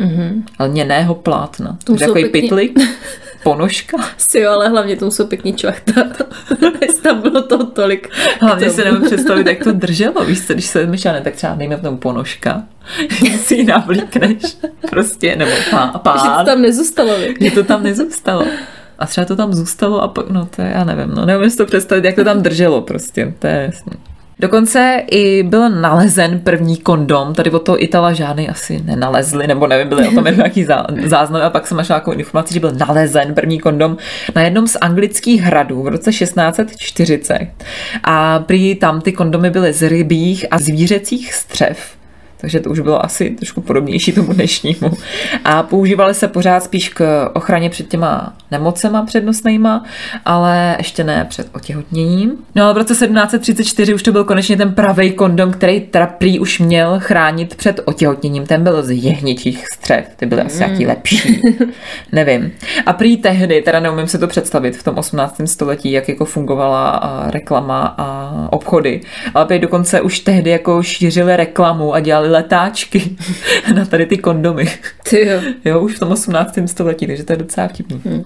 Mm-hmm. 0.00 0.42
Lněného 0.60 1.14
plátna. 1.14 1.78
To 1.84 1.96
takový 1.96 2.24
pěkně... 2.24 2.68
Ponožka? 3.48 3.96
Si 4.16 4.40
jo, 4.40 4.52
ale 4.52 4.68
hlavně 4.68 4.96
tomu 4.96 5.10
jsou 5.10 5.26
pěkný 5.26 5.52
čvachta. 5.52 5.92
Jestli 6.82 7.02
tam 7.02 7.20
bylo 7.20 7.42
to 7.42 7.66
tolik. 7.66 8.08
Hlavně 8.40 8.70
si 8.70 8.84
nemůžu 8.84 9.04
představit, 9.04 9.46
jak 9.46 9.64
to 9.64 9.72
drželo, 9.72 10.24
víš 10.24 10.46
co, 10.46 10.52
když 10.52 10.66
se 10.66 10.86
myšlane, 10.86 11.20
tak 11.20 11.34
třeba 11.34 11.54
nejme 11.54 11.76
v 11.76 11.82
tom 11.82 11.98
ponožka, 11.98 12.62
si 13.36 13.54
ji 13.54 13.64
navlíkneš, 13.64 14.56
prostě, 14.90 15.36
nebo 15.36 15.50
pán. 15.70 15.92
pán. 16.02 16.18
Že 16.18 16.38
to 16.38 16.44
tam 16.44 16.62
nezůstalo. 16.62 17.14
Že 17.40 17.50
to 17.50 17.64
tam 17.64 17.82
nezůstalo. 17.82 18.44
A 18.98 19.06
třeba 19.06 19.24
to 19.24 19.36
tam 19.36 19.52
zůstalo 19.52 20.02
a 20.02 20.08
pak, 20.08 20.30
no 20.30 20.48
to 20.56 20.62
je, 20.62 20.72
já 20.74 20.84
nevím, 20.84 21.14
no 21.14 21.26
neumím 21.26 21.50
si 21.50 21.56
to 21.56 21.66
představit, 21.66 22.04
jak 22.04 22.14
to 22.14 22.24
tam 22.24 22.42
drželo 22.42 22.82
prostě, 22.82 23.34
to 23.38 23.46
je 23.46 23.62
jasný. 23.72 23.92
Dokonce 24.40 25.02
i 25.10 25.42
byl 25.42 25.70
nalezen 25.70 26.40
první 26.40 26.76
kondom, 26.76 27.34
tady 27.34 27.50
od 27.50 27.58
toho 27.62 27.82
Itala 27.82 28.12
žádný 28.12 28.48
asi 28.48 28.82
nenalezli, 28.84 29.46
nebo 29.46 29.66
nevím, 29.66 29.88
byly 29.88 30.08
o 30.08 30.10
tom 30.10 30.24
nějaký 30.24 30.66
záznam 31.04 31.42
a 31.42 31.50
pak 31.50 31.66
jsem 31.66 31.76
našla 31.76 31.96
nějakou 31.96 32.12
informaci, 32.12 32.54
že 32.54 32.60
byl 32.60 32.72
nalezen 32.72 33.34
první 33.34 33.58
kondom 33.58 33.96
na 34.36 34.42
jednom 34.42 34.66
z 34.66 34.76
anglických 34.80 35.42
hradů 35.42 35.82
v 35.82 35.88
roce 35.88 36.10
1640. 36.10 37.48
A 38.04 38.38
prý 38.38 38.74
tam 38.74 39.00
ty 39.00 39.12
kondomy 39.12 39.50
byly 39.50 39.72
z 39.72 39.88
rybích 39.88 40.46
a 40.50 40.58
zvířecích 40.58 41.34
střev 41.34 41.97
takže 42.40 42.60
to 42.60 42.70
už 42.70 42.80
bylo 42.80 43.04
asi 43.04 43.30
trošku 43.30 43.60
podobnější 43.60 44.12
tomu 44.12 44.32
dnešnímu. 44.32 44.90
A 45.44 45.62
používaly 45.62 46.14
se 46.14 46.28
pořád 46.28 46.62
spíš 46.62 46.88
k 46.88 47.30
ochraně 47.34 47.70
před 47.70 47.88
těma 47.88 48.32
nemocema 48.50 49.02
přednostnýma, 49.06 49.84
ale 50.24 50.74
ještě 50.78 51.04
ne 51.04 51.26
před 51.28 51.48
otěhotněním. 51.54 52.32
No 52.54 52.64
ale 52.64 52.74
v 52.74 52.76
roce 52.76 52.94
1734 52.94 53.94
už 53.94 54.02
to 54.02 54.12
byl 54.12 54.24
konečně 54.24 54.56
ten 54.56 54.74
pravý 54.74 55.12
kondom, 55.12 55.50
který 55.52 55.80
teda 55.80 56.06
prý 56.06 56.38
už 56.38 56.58
měl 56.58 56.96
chránit 56.98 57.54
před 57.54 57.80
otěhotněním. 57.84 58.46
Ten 58.46 58.64
byl 58.64 58.82
z 58.82 58.90
jehničích 58.90 59.66
střev, 59.74 60.04
ty 60.16 60.26
byly 60.26 60.42
asi 60.42 60.58
nějaký 60.58 60.84
mm. 60.84 60.88
lepší. 60.88 61.42
Nevím. 62.12 62.50
A 62.86 62.92
prý 62.92 63.16
tehdy, 63.16 63.62
teda 63.62 63.80
neumím 63.80 64.06
si 64.06 64.18
to 64.18 64.26
představit 64.26 64.76
v 64.76 64.82
tom 64.82 64.98
18. 64.98 65.40
století, 65.44 65.92
jak 65.92 66.08
jako 66.08 66.24
fungovala 66.24 67.00
reklama 67.30 67.94
a 67.98 68.32
obchody, 68.50 69.00
ale 69.34 69.46
prý 69.46 69.58
dokonce 69.58 70.00
už 70.00 70.18
tehdy 70.20 70.50
jako 70.50 70.82
šířili 70.82 71.36
reklamu 71.36 71.94
a 71.94 72.00
dělali 72.00 72.27
letáčky 72.28 73.16
na 73.74 73.84
tady 73.84 74.06
ty 74.06 74.18
kondomy. 74.18 74.78
Ty 75.10 75.26
jo. 75.26 75.40
jo, 75.64 75.80
už 75.80 75.94
v 75.94 75.98
tom 75.98 76.12
18. 76.12 76.58
století, 76.66 77.06
takže 77.06 77.24
to 77.24 77.32
je 77.32 77.36
docela 77.36 77.68
vtipný. 77.68 78.00
Hmm. 78.04 78.24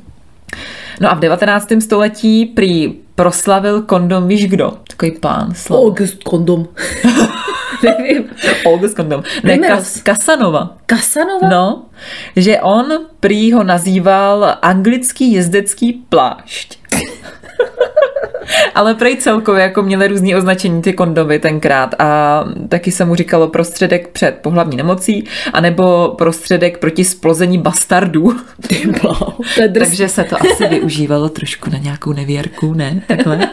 No 1.00 1.10
a 1.10 1.14
v 1.14 1.20
19. 1.20 1.68
století 1.80 2.46
prý 2.46 2.94
proslavil 3.14 3.82
kondom, 3.82 4.28
víš 4.28 4.46
kdo? 4.46 4.72
Takový 4.88 5.12
pán. 5.12 5.54
Slav. 5.54 5.80
August 5.80 6.24
kondom. 6.24 6.68
Nevím. 7.82 8.24
August 8.66 8.96
kondom. 8.96 9.22
Ne, 9.42 9.58
Kas, 9.58 10.02
Kasanova. 10.02 10.76
Kasanova? 10.86 11.48
No, 11.48 11.84
že 12.36 12.60
on 12.60 13.06
prý 13.20 13.52
ho 13.52 13.64
nazýval 13.64 14.58
anglický 14.62 15.32
jezdecký 15.32 15.92
plášť. 16.08 16.81
Ale 18.74 18.94
prej 18.94 19.16
celkově 19.16 19.62
jako 19.62 19.82
měly 19.82 20.08
různý 20.08 20.36
označení 20.36 20.82
ty 20.82 20.92
kondomy 20.92 21.38
tenkrát 21.38 21.94
a 21.98 22.44
taky 22.68 22.92
se 22.92 23.04
mu 23.04 23.14
říkalo 23.14 23.48
prostředek 23.48 24.08
před 24.08 24.38
pohlavní 24.42 24.76
nemocí 24.76 25.24
anebo 25.52 26.14
prostředek 26.18 26.78
proti 26.78 27.04
splození 27.04 27.58
bastardů. 27.58 28.36
To 28.68 28.74
je 29.62 29.68
drs... 29.68 29.88
Takže 29.88 30.08
se 30.08 30.24
to 30.24 30.36
asi 30.36 30.68
využívalo 30.68 31.28
trošku 31.28 31.70
na 31.70 31.78
nějakou 31.78 32.12
nevěrku, 32.12 32.74
ne? 32.74 33.02
Takhle. 33.08 33.48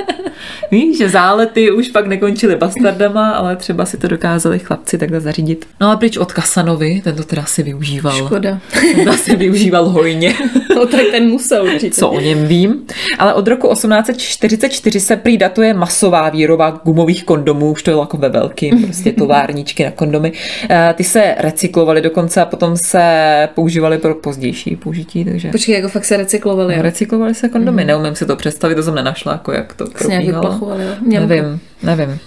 Víš, 0.72 0.98
že 0.98 1.10
zálety 1.10 1.72
už 1.72 1.88
pak 1.90 2.08
nekončily 2.08 2.56
bastardama, 2.56 3.32
ale 3.32 3.56
třeba 3.56 3.86
si 3.86 3.98
to 3.98 4.08
dokázali 4.08 4.60
chlapci 4.60 4.98
takhle 4.98 5.20
zařídit. 5.20 5.68
No 5.82 5.92
a 5.92 5.96
pryč 5.96 6.18
od 6.18 6.34
Kasanovi, 6.34 7.02
ten 7.04 7.16
to 7.16 7.24
teda 7.24 7.46
si 7.46 7.64
využíval. 7.64 8.18
Škoda. 8.18 8.60
Ten 8.72 9.06
to 9.06 9.12
asi 9.12 9.36
využíval 9.36 9.90
hojně. 9.90 10.34
No 10.76 10.86
tak 10.86 11.02
ten 11.12 11.24
musel 11.24 11.64
určitě. 11.64 11.96
Co 11.96 12.10
o 12.10 12.20
něm 12.20 12.46
vím. 12.46 12.86
Ale 13.20 13.34
od 13.34 13.48
roku 13.48 13.74
1844 13.74 14.89
se 14.98 15.16
prý 15.16 15.38
datuje 15.38 15.74
masová 15.74 16.30
výroba 16.30 16.82
gumových 16.84 17.24
kondomů, 17.24 17.72
už 17.72 17.84
to 17.84 17.92
je 17.92 17.98
jako 17.98 18.18
ve 18.18 18.30
velkým, 18.30 18.84
prostě 18.84 19.12
továrníčky 19.12 19.84
na 19.86 19.92
kondomy. 19.92 20.32
Eh, 20.70 20.94
Ty 20.98 21.04
se 21.04 21.36
recyklovaly 21.38 22.02
dokonce 22.02 22.42
a 22.42 22.46
potom 22.46 22.78
se 22.78 23.50
používaly 23.56 23.98
pro 23.98 24.16
pozdější 24.16 24.76
použití, 24.76 25.26
takže... 25.26 25.52
Počkej, 25.52 25.76
jako 25.76 25.90
fakt 25.90 26.06
se 26.06 26.18
recyklovali. 26.18 26.76
jo? 26.76 26.82
Recyklovaly 26.82 27.36
se 27.36 27.50
kondomy, 27.50 27.86
neumím 27.86 28.16
si 28.16 28.26
to 28.26 28.36
představit, 28.36 28.76
to 28.76 28.84
jsem 28.84 28.96
nenašla, 28.96 29.32
jako 29.32 29.52
jak 29.52 29.74
to 29.74 29.84
nějak 29.84 29.98
probíhalo. 29.98 30.42
vyplachovali, 30.44 30.84
jo? 30.84 30.92
Nevím, 31.06 31.60
nevím. 31.84 32.20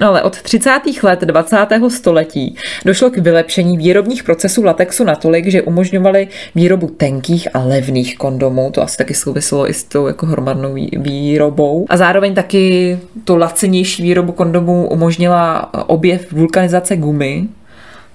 No 0.00 0.08
ale 0.08 0.22
od 0.22 0.42
30. 0.42 0.80
let 1.02 1.20
20. 1.20 1.56
století 1.88 2.56
došlo 2.84 3.10
k 3.10 3.18
vylepšení 3.18 3.78
výrobních 3.78 4.22
procesů 4.22 4.64
latexu 4.64 5.04
natolik, 5.04 5.46
že 5.46 5.62
umožňovali 5.62 6.28
výrobu 6.54 6.86
tenkých 6.86 7.48
a 7.54 7.58
levných 7.58 8.18
kondomů. 8.18 8.70
To 8.70 8.82
asi 8.82 8.96
taky 8.96 9.14
souviselo 9.14 9.70
i 9.70 9.74
s 9.74 9.84
tou 9.84 10.06
jako 10.06 10.26
hromadnou 10.26 10.74
vý- 10.74 11.02
výrobou. 11.02 11.86
A 11.88 11.96
zároveň 11.96 12.34
taky 12.34 12.98
tu 13.24 13.36
lacenější 13.36 14.02
výrobu 14.02 14.32
kondomů 14.32 14.88
umožnila 14.88 15.74
objev 15.88 16.32
vulkanizace 16.32 16.96
gumy, 16.96 17.44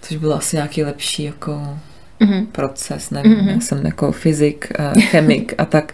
což 0.02 0.18
byl 0.18 0.34
asi 0.34 0.56
nějaký 0.56 0.84
lepší 0.84 1.24
jako 1.24 1.62
Mhm. 2.19 2.45
proces, 2.51 3.12
nevím, 3.12 3.38
mm-hmm. 3.38 3.49
já 3.49 3.60
jsem 3.60 3.86
jako 3.86 4.12
fyzik, 4.12 4.71
eh, 4.79 5.01
chemik 5.01 5.53
a 5.58 5.65
tak, 5.65 5.93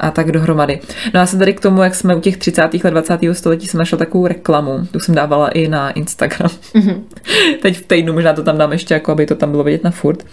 a 0.00 0.10
tak 0.10 0.32
dohromady. 0.32 0.80
No 1.14 1.20
a 1.20 1.26
se 1.26 1.38
tady 1.38 1.54
k 1.54 1.60
tomu, 1.60 1.82
jak 1.82 1.94
jsme 1.94 2.14
u 2.14 2.20
těch 2.20 2.36
30. 2.36 2.84
let 2.84 2.90
20. 2.90 3.20
století, 3.32 3.66
jsem 3.66 3.78
našla 3.78 3.98
takovou 3.98 4.26
reklamu, 4.26 4.86
tu 4.90 5.00
jsem 5.00 5.14
dávala 5.14 5.48
i 5.48 5.68
na 5.68 5.90
Instagram. 5.90 6.50
Mm-hmm. 6.74 7.00
Teď 7.62 7.78
v 7.78 7.86
týdnu 7.86 8.12
možná 8.12 8.32
to 8.32 8.42
tam 8.42 8.58
dám 8.58 8.72
ještě, 8.72 8.94
jako 8.94 9.12
aby 9.12 9.26
to 9.26 9.34
tam 9.34 9.50
bylo 9.50 9.64
vidět 9.64 9.84
na 9.84 9.90
furt. 9.90 10.24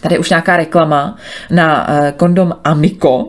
Tady 0.00 0.14
je 0.14 0.18
už 0.18 0.30
nějaká 0.30 0.56
reklama 0.56 1.16
na 1.50 1.86
eh, 1.90 2.12
kondom 2.16 2.56
Amico, 2.64 3.28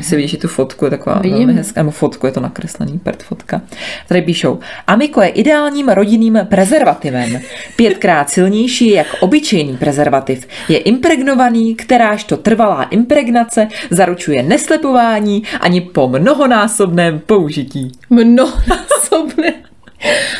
si 0.00 0.16
vidíš 0.16 0.36
tu 0.40 0.48
fotku, 0.48 0.84
je 0.84 0.90
taková 0.90 1.18
Vidím. 1.18 1.38
velmi 1.38 1.52
hezká, 1.52 1.80
nebo 1.80 1.90
fotku, 1.90 2.26
je 2.26 2.32
to 2.32 2.40
nakreslený, 2.40 2.98
pert 2.98 3.22
fotka. 3.22 3.62
Tady 4.08 4.22
píšou, 4.22 4.58
Amico 4.86 5.22
je 5.22 5.28
ideálním 5.28 5.88
rodinným 5.88 6.38
prezervativem. 6.44 7.40
Pětkrát 7.76 8.30
silnější 8.30 8.90
jak 8.90 9.06
obyčejný 9.20 9.76
prezervativ. 9.76 10.46
Je 10.68 10.78
impregnovaný, 10.78 11.74
kteráž 11.74 12.24
to 12.24 12.36
trvalá 12.36 12.82
impregnace 12.82 13.68
zaručuje 13.90 14.42
neslepování 14.42 15.42
ani 15.60 15.80
po 15.80 16.08
mnohonásobném 16.08 17.18
použití. 17.18 17.92
Mnohonásobné. 18.10 19.61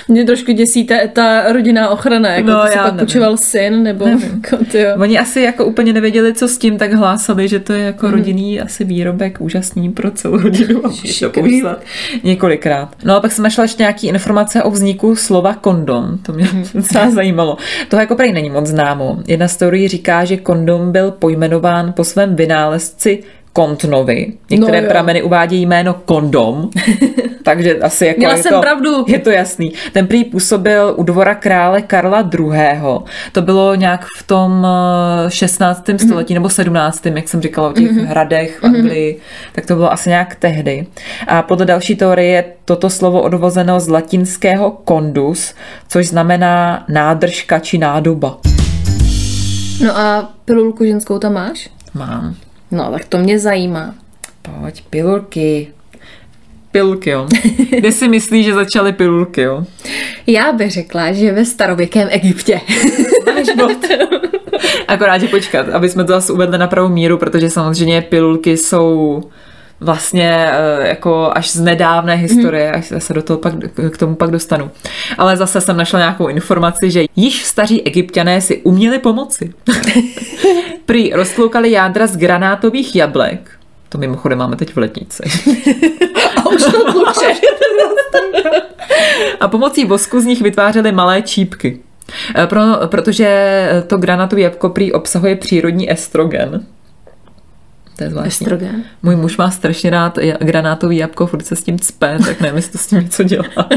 Mě 0.08 0.24
trošku 0.24 0.52
děsí 0.52 0.84
ta, 0.84 0.94
ta 1.12 1.52
rodinná 1.52 1.88
ochrana, 1.88 2.30
jako 2.30 2.50
No, 2.50 2.62
to 2.62 2.68
se 2.72 2.78
pak 2.78 2.98
počíval 2.98 3.36
syn, 3.36 3.82
nebo 3.82 4.06
jako. 4.06 4.64
Oni 5.00 5.18
asi 5.18 5.40
jako 5.40 5.64
úplně 5.64 5.92
nevěděli, 5.92 6.34
co 6.34 6.48
s 6.48 6.58
tím, 6.58 6.78
tak 6.78 6.92
hlásali, 6.92 7.48
že 7.48 7.60
to 7.60 7.72
je 7.72 7.84
jako 7.84 8.10
rodinný 8.10 8.60
asi 8.60 8.84
výrobek 8.84 9.40
úžasný 9.40 9.90
pro 9.90 10.10
celou 10.10 10.36
rodinu 10.36 10.86
a 10.86 10.88
můžeš 10.88 11.20
to 11.20 11.30
poslat 11.30 11.82
několikrát. 12.22 12.88
No 13.04 13.16
a 13.16 13.20
pak 13.20 13.32
jsem 13.32 13.42
našla 13.42 13.64
ještě 13.64 13.82
nějaký 13.82 14.06
informace 14.06 14.62
o 14.62 14.70
vzniku 14.70 15.16
slova 15.16 15.54
kondom. 15.54 16.18
To 16.26 16.32
mě 16.32 16.48
docela 16.74 17.10
zajímalo. 17.10 17.56
To 17.88 17.96
jako 17.96 18.16
prej 18.16 18.32
není 18.32 18.50
moc 18.50 18.66
známo. 18.66 19.18
Jedna 19.26 19.48
z 19.48 19.56
teorií 19.56 19.88
říká, 19.88 20.24
že 20.24 20.36
kondom 20.36 20.92
byl 20.92 21.10
pojmenován 21.10 21.92
po 21.92 22.04
svém 22.04 22.36
vynálezci 22.36 23.22
Kontnovi. 23.52 24.32
Některé 24.50 24.80
No 24.80 24.84
jo. 24.86 24.90
prameny 24.90 25.22
uvádějí 25.22 25.66
jméno 25.66 25.94
kondom, 26.04 26.70
takže 27.42 27.78
asi 27.78 28.06
jako 28.06 28.18
Měla 28.18 28.34
je 28.36 28.42
jsem 28.42 28.52
to, 28.52 28.60
pravdu. 28.60 29.04
je 29.06 29.18
to 29.18 29.30
jasný. 29.30 29.72
Ten 29.92 30.06
prý 30.06 30.24
působil 30.24 30.94
u 30.96 31.02
dvora 31.02 31.34
krále 31.34 31.82
Karla 31.82 32.30
II. 32.38 32.50
To 33.32 33.42
bylo 33.42 33.74
nějak 33.74 34.06
v 34.18 34.22
tom 34.26 34.66
eh, 35.26 35.30
16. 35.30 35.88
Mhm. 35.88 35.98
století 35.98 36.34
nebo 36.34 36.48
17. 36.48 37.06
jak 37.06 37.28
jsem 37.28 37.40
říkala 37.42 37.68
o 37.68 37.72
těch 37.72 37.90
hradech 37.90 38.58
v 38.60 38.64
Anglii, 38.64 39.18
tak 39.52 39.66
to 39.66 39.74
bylo 39.74 39.92
asi 39.92 40.08
nějak 40.08 40.34
tehdy. 40.34 40.86
A 41.26 41.42
podle 41.42 41.66
další 41.66 41.96
teorie 41.96 42.28
je 42.28 42.44
toto 42.64 42.90
slovo 42.90 43.22
odvozeno 43.22 43.80
z 43.80 43.88
latinského 43.88 44.78
condus, 44.88 45.54
což 45.88 46.08
znamená 46.08 46.84
nádržka 46.88 47.58
či 47.58 47.78
nádoba. 47.78 48.38
No 49.84 49.98
a 49.98 50.32
pilulku 50.44 50.84
ženskou 50.84 51.18
tam 51.18 51.32
máš? 51.32 51.68
Mám. 51.94 52.34
No, 52.72 52.92
tak 52.92 53.04
to 53.04 53.18
mě 53.18 53.38
zajímá. 53.38 53.94
Pojď, 54.42 54.84
pilulky. 54.90 55.68
Pilulky, 56.72 57.10
jo. 57.10 57.28
Kde 57.78 57.92
si 57.92 58.08
myslíš, 58.08 58.46
že 58.46 58.54
začaly 58.54 58.92
pilulky, 58.92 59.40
jo? 59.40 59.64
Já 60.26 60.52
bych 60.52 60.72
řekla, 60.72 61.12
že 61.12 61.32
ve 61.32 61.44
starověkém 61.44 62.08
Egyptě. 62.10 62.60
Akorát, 64.88 65.18
že 65.18 65.28
počkat, 65.28 65.68
aby 65.68 65.88
jsme 65.88 66.04
to 66.04 66.12
zase 66.12 66.32
uvedli 66.32 66.58
na 66.58 66.66
pravou 66.66 66.88
míru, 66.88 67.18
protože 67.18 67.50
samozřejmě 67.50 68.02
pilulky 68.02 68.56
jsou 68.56 69.22
vlastně 69.82 70.50
eh, 70.52 70.88
jako 70.88 71.30
až 71.34 71.50
z 71.50 71.60
nedávné 71.60 72.14
historie, 72.14 72.72
až 72.72 72.92
se 72.98 73.14
do 73.14 73.22
toho 73.22 73.38
pak, 73.38 73.54
k 73.90 73.96
tomu 73.96 74.14
pak 74.14 74.30
dostanu. 74.30 74.70
Ale 75.18 75.36
zase 75.36 75.60
jsem 75.60 75.76
našla 75.76 75.98
nějakou 75.98 76.26
informaci, 76.28 76.90
že 76.90 77.04
již 77.16 77.44
staří 77.44 77.82
egyptiané 77.82 78.40
si 78.40 78.62
uměli 78.62 78.98
pomoci. 78.98 79.52
Prý 80.86 81.12
roztloukali 81.12 81.70
jádra 81.70 82.06
z 82.06 82.16
granátových 82.16 82.96
jablek, 82.96 83.50
to 83.88 83.98
mimochodem 83.98 84.38
máme 84.38 84.56
teď 84.56 84.72
v 84.72 84.76
letnici. 84.76 85.22
A 86.36 86.48
už 86.48 86.62
to 86.64 86.92
tluče. 86.92 87.34
A 89.40 89.48
pomocí 89.48 89.84
vosku 89.84 90.20
z 90.20 90.24
nich 90.24 90.42
vytvářely 90.42 90.92
malé 90.92 91.22
čípky. 91.22 91.80
Eh, 92.34 92.46
Pro, 92.46 92.62
protože 92.86 93.68
to 93.86 93.96
granátové 93.96 94.42
jabko 94.42 94.68
prý 94.68 94.92
obsahuje 94.92 95.36
přírodní 95.36 95.92
estrogen. 95.92 96.66
To 98.02 98.06
je 98.06 98.10
zvláštní. 98.10 98.46
Estrogen. 98.46 98.84
Můj 99.02 99.16
muž 99.16 99.36
má 99.36 99.50
strašně 99.50 99.90
rád 99.90 100.18
granátový 100.40 100.96
jabko, 100.96 101.26
furt 101.26 101.46
se 101.46 101.56
s 101.56 101.62
tím 101.62 101.78
cpe, 101.78 102.18
tak 102.26 102.40
nevím, 102.40 102.56
jestli 102.56 102.72
to 102.72 102.78
s 102.78 102.86
tím 102.86 103.00
něco 103.00 103.22
dělá. 103.22 103.44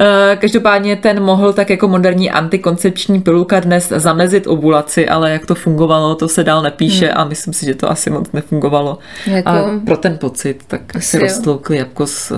Eh, 0.00 0.36
Každopádně 0.40 0.96
ten 0.96 1.22
mohl 1.22 1.52
tak 1.52 1.70
jako 1.70 1.88
moderní 1.88 2.30
antikoncepční 2.30 3.20
pilulka 3.20 3.60
dnes 3.60 3.88
zamezit 3.96 4.46
ovulaci, 4.46 5.08
ale 5.08 5.30
jak 5.30 5.46
to 5.46 5.54
fungovalo, 5.54 6.14
to 6.14 6.28
se 6.28 6.44
dál 6.44 6.62
nepíše 6.62 7.10
a 7.10 7.24
myslím 7.24 7.54
si, 7.54 7.66
že 7.66 7.74
to 7.74 7.90
asi 7.90 8.10
moc 8.10 8.32
nefungovalo. 8.32 8.98
Jako- 9.26 9.48
A 9.48 9.80
pro 9.86 9.96
ten 9.96 10.18
pocit, 10.18 10.62
tak 10.66 10.96
Asi 10.96 11.06
si 11.06 11.16
jo. 11.16 11.22
roztloukli 11.22 11.76
jabko 11.76 12.06
s, 12.06 12.32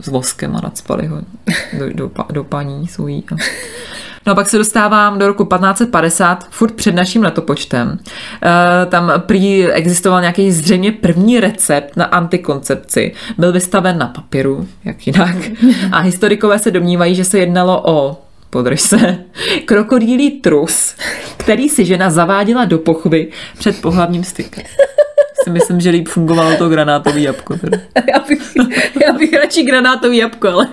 s 0.00 0.06
voskem 0.08 0.56
a 0.56 0.60
nadspali 0.60 1.06
ho 1.06 1.16
do, 1.78 1.92
do, 1.92 2.10
do 2.32 2.44
paní 2.44 2.86
svojí. 2.86 3.24
A... 3.32 3.36
No 4.28 4.32
a 4.32 4.34
pak 4.34 4.48
se 4.48 4.58
dostávám 4.58 5.18
do 5.18 5.26
roku 5.26 5.44
1550, 5.44 6.46
furt 6.50 6.74
před 6.74 6.94
naším 6.94 7.22
letopočtem. 7.22 7.98
E, 8.82 8.86
tam 8.86 9.12
prý 9.18 9.66
existoval 9.66 10.20
nějaký 10.20 10.52
zřejmě 10.52 10.92
první 10.92 11.40
recept 11.40 11.96
na 11.96 12.04
antikoncepci. 12.04 13.12
Byl 13.38 13.52
vystaven 13.52 13.98
na 13.98 14.06
papíru, 14.06 14.68
jak 14.84 15.06
jinak. 15.06 15.36
A 15.92 15.98
historikové 15.98 16.58
se 16.58 16.70
domnívají, 16.70 17.14
že 17.14 17.24
se 17.24 17.38
jednalo 17.38 17.82
o 17.86 18.22
podrž 18.50 18.80
se, 18.80 19.18
krokodýlí 19.64 20.30
trus, 20.30 20.94
který 21.36 21.68
si 21.68 21.84
žena 21.84 22.10
zaváděla 22.10 22.64
do 22.64 22.78
pochvy 22.78 23.28
před 23.58 23.80
pohlavním 23.80 24.24
stykem. 24.24 24.64
Si 25.44 25.50
myslím, 25.50 25.80
že 25.80 25.90
líp 25.90 26.08
fungovalo 26.08 26.56
to 26.56 26.68
granátový 26.68 27.22
jabko. 27.22 27.58
Teda. 27.58 27.78
Já 28.14 28.20
bych, 28.28 28.52
já 29.06 29.12
bych 29.12 29.32
radši 29.32 29.62
granátový 29.62 30.16
jabko, 30.16 30.48
ale 30.48 30.68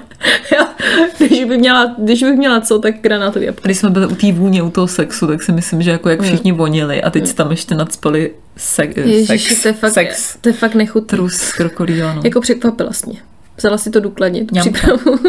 když, 1.17 1.43
bych 1.45 1.59
měla, 1.59 1.95
když 1.97 2.23
bych 2.23 2.35
měla 2.37 2.61
co, 2.61 2.79
tak 2.79 2.95
granátový 3.01 3.45
jabko. 3.45 3.61
Když 3.65 3.77
jsme 3.77 3.89
byli 3.89 4.07
u 4.07 4.15
té 4.15 4.31
vůně, 4.31 4.63
u 4.63 4.69
toho 4.69 4.87
sexu, 4.87 5.27
tak 5.27 5.43
si 5.43 5.51
myslím, 5.51 5.81
že 5.81 5.91
jako 5.91 6.09
jak 6.09 6.21
všichni 6.21 6.51
vonili 6.51 7.03
a 7.03 7.09
teď 7.09 7.27
si 7.27 7.35
tam 7.35 7.51
ještě 7.51 7.75
nadspali 7.75 8.31
se- 8.57 8.87
Ježiši, 8.95 9.55
sex, 9.55 9.61
to 9.61 9.67
je 9.67 9.73
fakt, 9.73 9.93
sex 9.93 10.37
to 10.41 10.49
je 10.49 10.53
fakt 10.53 10.75
nechutný. 10.75 11.07
trus 11.07 11.53
krokodýla. 11.53 12.13
No. 12.13 12.21
Jako 12.23 12.41
překvapila 12.41 12.93
jsi 12.93 13.09
mě. 13.09 13.19
Vzala 13.57 13.77
si 13.77 13.89
to 13.89 13.99
důkladně, 13.99 14.45
tu 14.45 14.55
přípravu. 14.55 15.19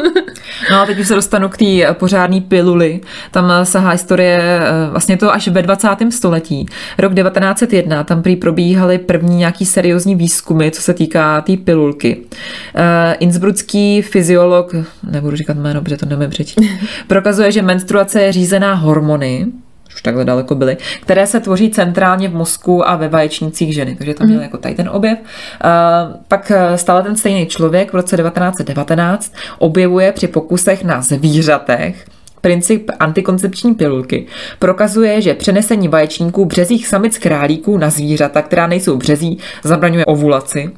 no 0.70 0.80
a 0.80 0.86
teď 0.86 0.98
už 0.98 1.08
se 1.08 1.14
dostanu 1.14 1.48
k 1.48 1.56
té 1.56 1.64
pořádné 1.92 2.40
piluli. 2.40 3.00
Tam 3.30 3.52
sahá 3.62 3.90
historie 3.90 4.38
eh, 4.42 4.90
vlastně 4.90 5.16
to 5.16 5.32
až 5.32 5.48
ve 5.48 5.62
20. 5.62 5.88
století. 6.10 6.66
Rok 6.98 7.14
1901, 7.14 8.04
tam 8.04 8.22
prý 8.22 8.36
probíhaly 8.36 8.98
první 8.98 9.36
nějaký 9.36 9.66
seriózní 9.66 10.14
výzkumy, 10.14 10.70
co 10.70 10.82
se 10.82 10.94
týká 10.94 11.40
té 11.40 11.56
pilulky. 11.56 12.16
Uh, 12.16 12.82
Innsbrucký 13.18 14.02
fyziolog, 14.02 14.74
nebudu 15.10 15.36
říkat 15.36 15.56
jméno, 15.56 15.82
protože 15.82 15.96
to 15.96 16.06
nemůžu 16.06 16.30
přečíst, 16.30 16.70
prokazuje, 17.06 17.52
že 17.52 17.62
menstruace 17.62 18.22
je 18.22 18.32
řízená 18.32 18.74
hormony, 18.74 19.46
už 19.96 20.02
takhle 20.02 20.24
daleko 20.24 20.54
byly, 20.54 20.76
které 21.02 21.26
se 21.26 21.40
tvoří 21.40 21.70
centrálně 21.70 22.28
v 22.28 22.34
mozku 22.34 22.88
a 22.88 22.96
ve 22.96 23.08
vaječnících 23.08 23.74
ženy. 23.74 23.96
Takže 23.96 24.14
tam 24.14 24.26
měl 24.26 24.40
jako 24.40 24.58
tady 24.58 24.74
ten 24.74 24.88
objev. 24.88 25.18
Uh, 25.18 26.16
pak 26.28 26.50
eh, 26.50 26.78
stále 26.78 27.02
ten 27.02 27.16
stejný 27.16 27.46
člověk 27.46 27.92
v 27.92 27.96
roce 27.96 28.16
1919 28.16 29.32
objevuje 29.58 30.12
při 30.12 30.28
pokusech 30.28 30.84
na 30.84 31.02
zvířatech 31.02 32.06
princip 32.40 32.90
antikoncepční 33.00 33.74
pilulky 33.74 34.26
prokazuje, 34.58 35.20
že 35.20 35.34
přenesení 35.34 35.88
vaječníků 35.88 36.44
březích 36.44 36.86
samic 36.86 37.18
králíků 37.18 37.78
na 37.78 37.90
zvířata, 37.90 38.42
která 38.42 38.66
nejsou 38.66 38.96
březí, 38.96 39.38
zabraňuje 39.64 40.04
ovulaci. 40.04 40.70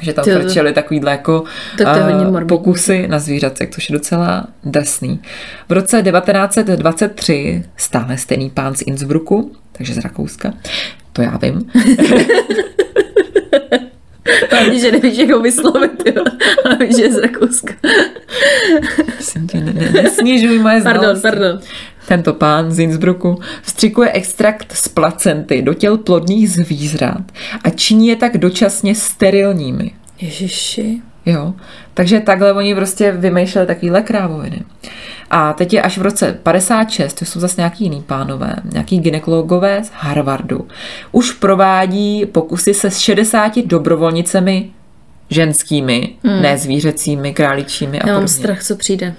Že 0.00 0.12
tam 0.12 0.24
frčeli 0.24 0.72
takovýhle 0.72 1.10
jako 1.10 1.44
morbidní. 2.24 2.46
pokusy 2.48 3.08
na 3.08 3.18
zvířatech, 3.18 3.70
což 3.70 3.90
je 3.90 3.92
docela 3.92 4.46
drsný. 4.64 5.20
V 5.68 5.72
roce 5.72 6.02
1923 6.02 7.64
stále 7.76 8.18
stejný 8.18 8.50
pán 8.50 8.74
z 8.74 8.82
Innsbrucku, 8.82 9.52
takže 9.72 9.94
z 9.94 9.98
Rakouska, 9.98 10.52
to 11.12 11.22
já 11.22 11.36
vím, 11.42 11.70
Hlavně, 14.50 14.80
že 14.80 14.92
nevíš, 14.92 15.18
jak 15.18 15.30
ho 15.30 15.40
vyslovit, 15.40 16.02
jo. 16.16 16.24
Ale 16.64 16.76
víš, 16.76 16.96
že 16.96 17.02
je 17.02 17.12
z 17.12 17.18
Rakouska. 17.18 17.74
prosím 19.14 19.46
tě, 19.48 19.60
ne, 19.60 19.72
ne, 19.72 19.90
nesnižuj 20.02 20.58
moje 20.58 20.82
Pardon, 20.82 21.02
znalosti. 21.02 21.22
pardon. 21.22 21.60
Tento 22.08 22.34
pán 22.34 22.70
z 22.72 22.78
Innsbrucku 22.78 23.40
vstřikuje 23.62 24.12
extrakt 24.12 24.72
z 24.72 24.88
placenty 24.88 25.62
do 25.62 25.74
těl 25.74 25.98
plodných 25.98 26.50
zvířat 26.50 27.20
a 27.64 27.70
činí 27.70 28.08
je 28.08 28.16
tak 28.16 28.38
dočasně 28.38 28.94
sterilními. 28.94 29.90
Ježiši. 30.20 31.00
Jo, 31.26 31.54
takže 31.94 32.20
takhle 32.20 32.52
oni 32.52 32.74
prostě 32.74 33.12
vymýšleli 33.12 33.66
takovýhle 33.66 34.02
krávoviny. 34.02 34.62
A 35.30 35.52
teď 35.52 35.72
je 35.72 35.82
až 35.82 35.98
v 35.98 36.02
roce 36.02 36.38
56, 36.42 37.14
to 37.14 37.24
jsou 37.24 37.40
zase 37.40 37.60
nějaký 37.60 37.84
jiný 37.84 38.02
pánové, 38.06 38.54
nějaký 38.72 38.98
gynekologové 38.98 39.84
z 39.84 39.90
Harvardu, 39.94 40.68
už 41.12 41.30
provádí 41.30 42.26
pokusy 42.26 42.74
se 42.74 42.90
s 42.90 42.98
60 42.98 43.58
dobrovolnicemi 43.58 44.70
ženskými, 45.30 46.14
hmm. 46.24 46.42
ne 46.42 46.58
zvířecími, 46.58 47.34
králičími 47.34 48.00
a 48.00 48.06
Já 48.06 48.12
mám 48.12 48.22
podobně. 48.22 48.38
strach, 48.38 48.64
co 48.64 48.76
přijde. 48.76 49.14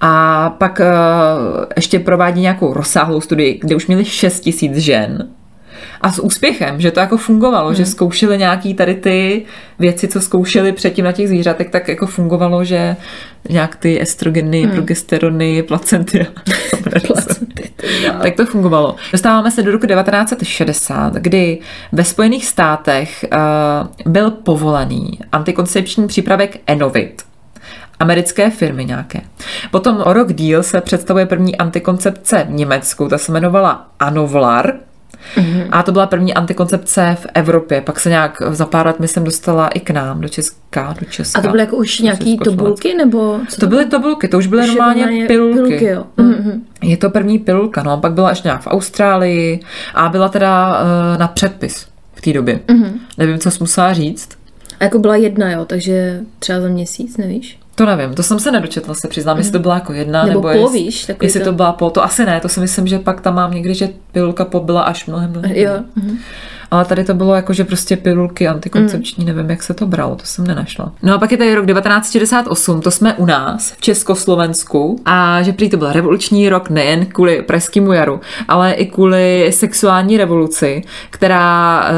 A 0.00 0.50
pak 0.50 0.80
uh, 0.80 1.64
ještě 1.76 1.98
provádí 1.98 2.40
nějakou 2.40 2.72
rozsáhlou 2.72 3.20
studii, 3.20 3.60
kde 3.62 3.76
už 3.76 3.86
měli 3.86 4.04
6 4.04 4.40
tisíc 4.40 4.76
žen. 4.76 5.28
A 6.00 6.12
s 6.12 6.18
úspěchem, 6.18 6.80
že 6.80 6.90
to 6.90 7.00
jako 7.00 7.16
fungovalo, 7.16 7.66
hmm. 7.66 7.76
že 7.76 7.86
zkoušeli 7.86 8.38
nějaký 8.38 8.74
tady 8.74 8.94
ty 8.94 9.44
věci, 9.78 10.08
co 10.08 10.20
zkoušeli 10.20 10.72
předtím 10.72 11.04
na 11.04 11.12
těch 11.12 11.28
zvířatech, 11.28 11.70
tak 11.70 11.88
jako 11.88 12.06
fungovalo, 12.06 12.64
že 12.64 12.96
nějak 13.48 13.76
ty 13.76 14.02
estrogeny, 14.02 14.62
hmm. 14.62 14.70
progesterony, 14.70 15.62
placenty. 15.62 16.26
Placenty, 17.06 17.70
tak 18.22 18.34
to 18.36 18.46
fungovalo. 18.46 18.96
Dostáváme 19.12 19.50
se 19.50 19.62
do 19.62 19.72
roku 19.72 19.86
1960, 19.86 21.14
kdy 21.14 21.58
ve 21.92 22.04
Spojených 22.04 22.46
státech 22.46 23.24
uh, 23.32 24.12
byl 24.12 24.30
povolený 24.30 25.18
antikoncepční 25.32 26.06
přípravek 26.06 26.60
Enovit 26.66 27.22
americké 28.00 28.50
firmy 28.50 28.84
nějaké. 28.84 29.20
Potom 29.70 30.02
o 30.04 30.12
rok 30.12 30.32
díl 30.32 30.62
se 30.62 30.80
představuje 30.80 31.26
první 31.26 31.56
antikoncepce 31.56 32.44
v 32.48 32.50
Německu, 32.50 33.08
ta 33.08 33.18
se 33.18 33.32
jmenovala 33.32 33.88
Anovlar. 34.00 34.74
Mm-hmm. 35.36 35.68
A 35.70 35.82
to 35.82 35.92
byla 35.92 36.06
první 36.06 36.34
antikoncepce 36.34 37.16
v 37.20 37.26
Evropě. 37.34 37.80
Pak 37.80 38.00
se 38.00 38.08
nějak 38.08 38.42
za 38.50 38.66
pár 38.66 38.86
let, 38.86 39.00
myslím, 39.00 39.24
dostala 39.24 39.68
i 39.68 39.80
k 39.80 39.90
nám, 39.90 40.20
do 40.20 40.28
Česka, 40.28 40.94
do 41.00 41.06
Česka. 41.06 41.38
A 41.38 41.42
to 41.42 41.48
byly 41.48 41.60
jako 41.60 41.76
už 41.76 41.98
nějaký 42.00 42.24
Československa. 42.38 42.62
tobulky, 42.64 42.94
nebo 42.94 43.40
co 43.48 43.60
To 43.60 43.66
byly 43.66 43.86
tobulky, 43.86 44.28
to 44.28 44.38
už 44.38 44.46
byly 44.46 44.62
Už 44.62 44.68
normálně 44.68 45.26
pilulky. 45.26 45.56
pilulky, 45.56 45.84
jo. 45.84 46.04
Mhm. 46.16 46.62
Je 46.82 46.96
to 46.96 47.10
první 47.10 47.38
pilulka, 47.38 47.82
no. 47.82 47.96
Pak 47.98 48.12
byla 48.12 48.30
ještě 48.30 48.48
nějak 48.48 48.62
v 48.62 48.66
Austrálii 48.66 49.60
a 49.94 50.08
byla 50.08 50.28
teda 50.28 50.68
uh, 50.80 51.18
na 51.18 51.28
předpis 51.28 51.86
v 52.14 52.20
té 52.20 52.32
době. 52.32 52.60
Mhm. 52.68 52.98
Nevím, 53.18 53.38
co 53.38 53.50
jsi 53.50 53.56
musela 53.60 53.92
říct. 53.92 54.28
A 54.80 54.84
jako 54.84 54.98
byla 54.98 55.16
jedna, 55.16 55.50
jo, 55.50 55.64
takže 55.64 56.20
třeba 56.38 56.60
za 56.60 56.68
měsíc, 56.68 57.16
nevíš? 57.16 57.58
To 57.78 57.86
nevím, 57.86 58.14
to 58.14 58.22
jsem 58.22 58.38
se 58.40 58.50
nedočetla, 58.50 58.94
se 58.94 59.08
přiznám, 59.08 59.36
jestli 59.38 59.52
to 59.52 59.58
byla 59.58 59.74
jako 59.74 59.92
jedna, 59.92 60.24
Nebo 60.26 60.48
nebo 60.48 60.62
po, 60.66 60.68
víš, 60.72 61.10
jestli 61.22 61.40
to- 61.40 61.44
to 61.46 61.52
byla 61.52 61.72
po, 61.72 61.90
to 61.90 62.04
asi 62.04 62.26
ne, 62.26 62.40
to 62.40 62.48
si 62.48 62.60
myslím, 62.60 62.86
že 62.86 62.98
pak 62.98 63.20
tam 63.20 63.34
mám 63.34 63.50
někdy, 63.54 63.74
že 63.74 63.88
pilulka 64.12 64.44
po 64.44 64.60
byla 64.60 64.82
až 64.82 65.06
mnohem, 65.06 65.30
mnohem. 65.30 65.52
Jo. 65.56 65.70
mhm. 65.96 66.18
Ale 66.70 66.84
tady 66.84 67.04
to 67.04 67.14
bylo 67.14 67.34
jako, 67.34 67.52
že 67.52 67.64
prostě 67.64 67.96
pilulky 67.96 68.48
antikoncepční, 68.48 69.24
Mm. 69.24 69.26
nevím, 69.36 69.50
jak 69.50 69.62
se 69.62 69.74
to 69.74 69.86
bralo, 69.86 70.16
to 70.16 70.26
jsem 70.26 70.46
nenašla. 70.46 70.92
No 71.02 71.14
a 71.14 71.18
pak 71.18 71.32
je 71.32 71.38
tady 71.38 71.54
rok 71.54 71.66
1968, 71.66 72.80
to 72.80 72.90
jsme 72.90 73.14
u 73.14 73.26
nás, 73.26 73.72
v 73.72 73.80
Československu, 73.80 75.00
a 75.04 75.42
že 75.42 75.52
prý 75.52 75.70
to 75.70 75.76
byl 75.76 75.92
revoluční 75.92 76.48
rok 76.48 76.70
nejen 76.70 77.06
kvůli 77.06 77.42
pražskému 77.42 77.92
jaru, 77.92 78.20
ale 78.48 78.72
i 78.72 78.86
kvůli 78.86 79.50
sexuální 79.52 80.16
revoluci, 80.16 80.82
která 81.10 81.84
e, 81.88 81.92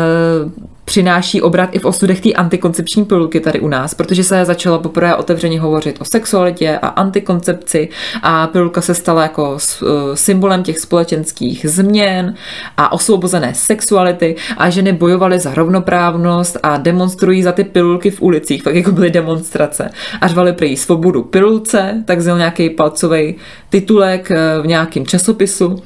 přináší 0.88 1.42
obrat 1.42 1.70
i 1.72 1.78
v 1.78 1.84
osudech 1.84 2.20
té 2.20 2.32
antikoncepční 2.32 3.04
pilulky 3.04 3.40
tady 3.40 3.60
u 3.60 3.68
nás, 3.68 3.94
protože 3.94 4.24
se 4.24 4.44
začalo 4.44 4.78
poprvé 4.78 5.16
otevřeně 5.16 5.60
hovořit 5.60 6.00
o 6.00 6.04
sexualitě 6.04 6.78
a 6.82 6.86
antikoncepci 6.86 7.88
a 8.22 8.46
pilulka 8.46 8.80
se 8.80 8.94
stala 8.94 9.22
jako 9.22 9.56
eh, 9.56 9.86
symbolem 10.16 10.62
těch 10.62 10.78
společenských 10.78 11.66
změn 11.68 12.34
a 12.76 12.92
osvobozené 12.92 13.54
sexuality 13.54 14.36
a 14.56 14.70
ženy 14.70 14.92
bojovaly 14.92 15.38
za 15.38 15.54
rovnoprávnost 15.54 16.56
a 16.62 16.76
demonstrují 16.76 17.42
za 17.42 17.52
ty 17.52 17.64
pilulky 17.64 18.10
v 18.10 18.22
ulicích, 18.22 18.62
tak 18.62 18.74
jako 18.74 18.92
byly 18.92 19.10
demonstrace. 19.10 19.90
A 20.20 20.28
řvali 20.28 20.52
prý 20.52 20.76
svobodu 20.76 21.22
pilulce, 21.22 22.02
tak 22.04 22.20
zněl 22.20 22.38
nějaký 22.38 22.70
palcový 22.70 23.34
titulek 23.70 24.30
eh, 24.30 24.62
v 24.62 24.66
nějakém 24.66 25.06
časopisu. 25.06 25.82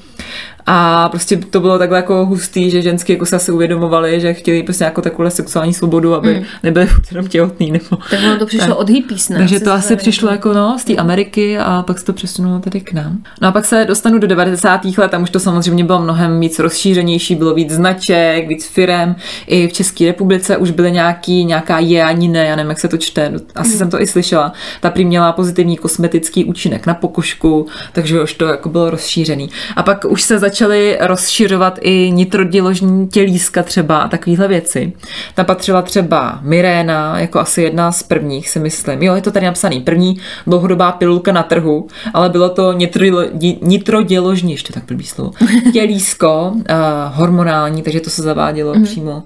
A 0.74 1.08
prostě 1.08 1.36
to 1.36 1.60
bylo 1.60 1.78
takhle 1.78 1.98
jako 1.98 2.26
hustý, 2.26 2.70
že 2.70 2.82
ženský 2.82 3.12
jako 3.12 3.26
se 3.26 3.36
asi 3.36 3.52
uvědomovali, 3.52 4.20
že 4.20 4.34
chtěli 4.34 4.62
prostě 4.62 4.84
jako 4.84 5.02
takovou 5.02 5.30
sexuální 5.30 5.74
svobodu, 5.74 6.14
aby 6.14 6.34
mm. 6.34 6.44
nebyli 6.62 6.86
furt 6.86 7.12
jenom 7.12 7.28
těhotný. 7.28 7.72
Nebo... 7.72 7.96
Tak 8.10 8.20
ono 8.24 8.38
to 8.38 8.46
přišlo 8.46 8.66
Tak. 8.68 8.78
od 8.78 8.90
hippies, 8.90 9.28
ne? 9.28 9.36
Takže 9.36 9.60
to 9.60 9.72
asi 9.72 9.88
tady- 9.88 9.96
přišlo 9.96 10.30
jako 10.30 10.52
no, 10.52 10.78
z 10.78 10.84
té 10.84 10.96
Ameriky 10.96 11.58
a 11.58 11.82
pak 11.86 11.98
se 11.98 12.04
to 12.04 12.12
přesunulo 12.12 12.58
tady 12.58 12.80
k 12.80 12.92
nám. 12.92 13.18
No 13.40 13.48
a 13.48 13.52
pak 13.52 13.64
se 13.64 13.84
dostanu 13.84 14.18
do 14.18 14.26
90. 14.26 14.84
let, 14.98 15.10
tam 15.10 15.22
už 15.22 15.30
to 15.30 15.40
samozřejmě 15.40 15.84
bylo 15.84 16.02
mnohem 16.02 16.40
víc 16.40 16.58
rozšířenější, 16.58 17.34
bylo 17.34 17.54
víc 17.54 17.70
značek, 17.70 18.48
víc 18.48 18.66
firem. 18.66 19.16
I 19.46 19.68
v 19.68 19.72
České 19.72 20.06
republice 20.06 20.56
už 20.56 20.70
byly 20.70 20.92
nějaký, 20.92 21.44
nějaká 21.44 21.78
je 21.78 22.02
ani 22.02 22.28
ne, 22.28 22.46
já 22.46 22.56
nevím, 22.56 22.70
jak 22.70 22.80
se 22.80 22.88
to 22.88 22.96
čte, 22.96 23.32
asi 23.54 23.70
jsem 23.70 23.90
to 23.90 24.00
i 24.00 24.06
slyšela. 24.06 24.52
Ta 24.80 24.90
prý 24.90 25.04
měla 25.04 25.32
pozitivní 25.32 25.76
kosmetický 25.76 26.44
účinek 26.44 26.86
na 26.86 26.94
pokožku, 26.94 27.66
takže 27.92 28.22
už 28.22 28.34
to 28.34 28.46
jako 28.46 28.68
bylo 28.68 28.90
rozšířený. 28.90 29.50
A 29.76 29.82
pak 29.82 30.04
už 30.08 30.22
se 30.22 30.38
začaly 30.62 30.98
rozšiřovat 31.00 31.78
i 31.80 32.10
nitrodiložní 32.10 33.08
tělíska 33.08 33.62
třeba 33.62 33.98
a 33.98 34.08
takovéhle 34.08 34.48
věci. 34.48 34.92
Ta 35.34 35.44
patřila 35.44 35.82
třeba 35.82 36.38
Miréna, 36.42 37.18
jako 37.18 37.38
asi 37.38 37.62
jedna 37.62 37.92
z 37.92 38.02
prvních, 38.02 38.48
si 38.48 38.58
myslím. 38.58 39.02
Jo, 39.02 39.14
je 39.14 39.22
to 39.22 39.30
tady 39.30 39.46
napsaný. 39.46 39.80
První 39.80 40.16
dlouhodobá 40.46 40.92
pilulka 40.92 41.32
na 41.32 41.42
trhu, 41.42 41.86
ale 42.14 42.28
bylo 42.28 42.48
to 42.48 42.72
nitrodilo- 42.72 43.28
di- 43.32 43.58
nitroděložní, 43.62 44.52
ještě 44.52 44.72
tak 44.72 44.84
blbý 44.84 45.04
slovo, 45.04 45.30
tělísko, 45.72 46.52
uh, 46.54 46.62
hormonální, 47.12 47.82
takže 47.82 48.00
to 48.00 48.10
se 48.10 48.22
zavádělo 48.22 48.74
mm. 48.74 48.84
přímo 48.84 49.22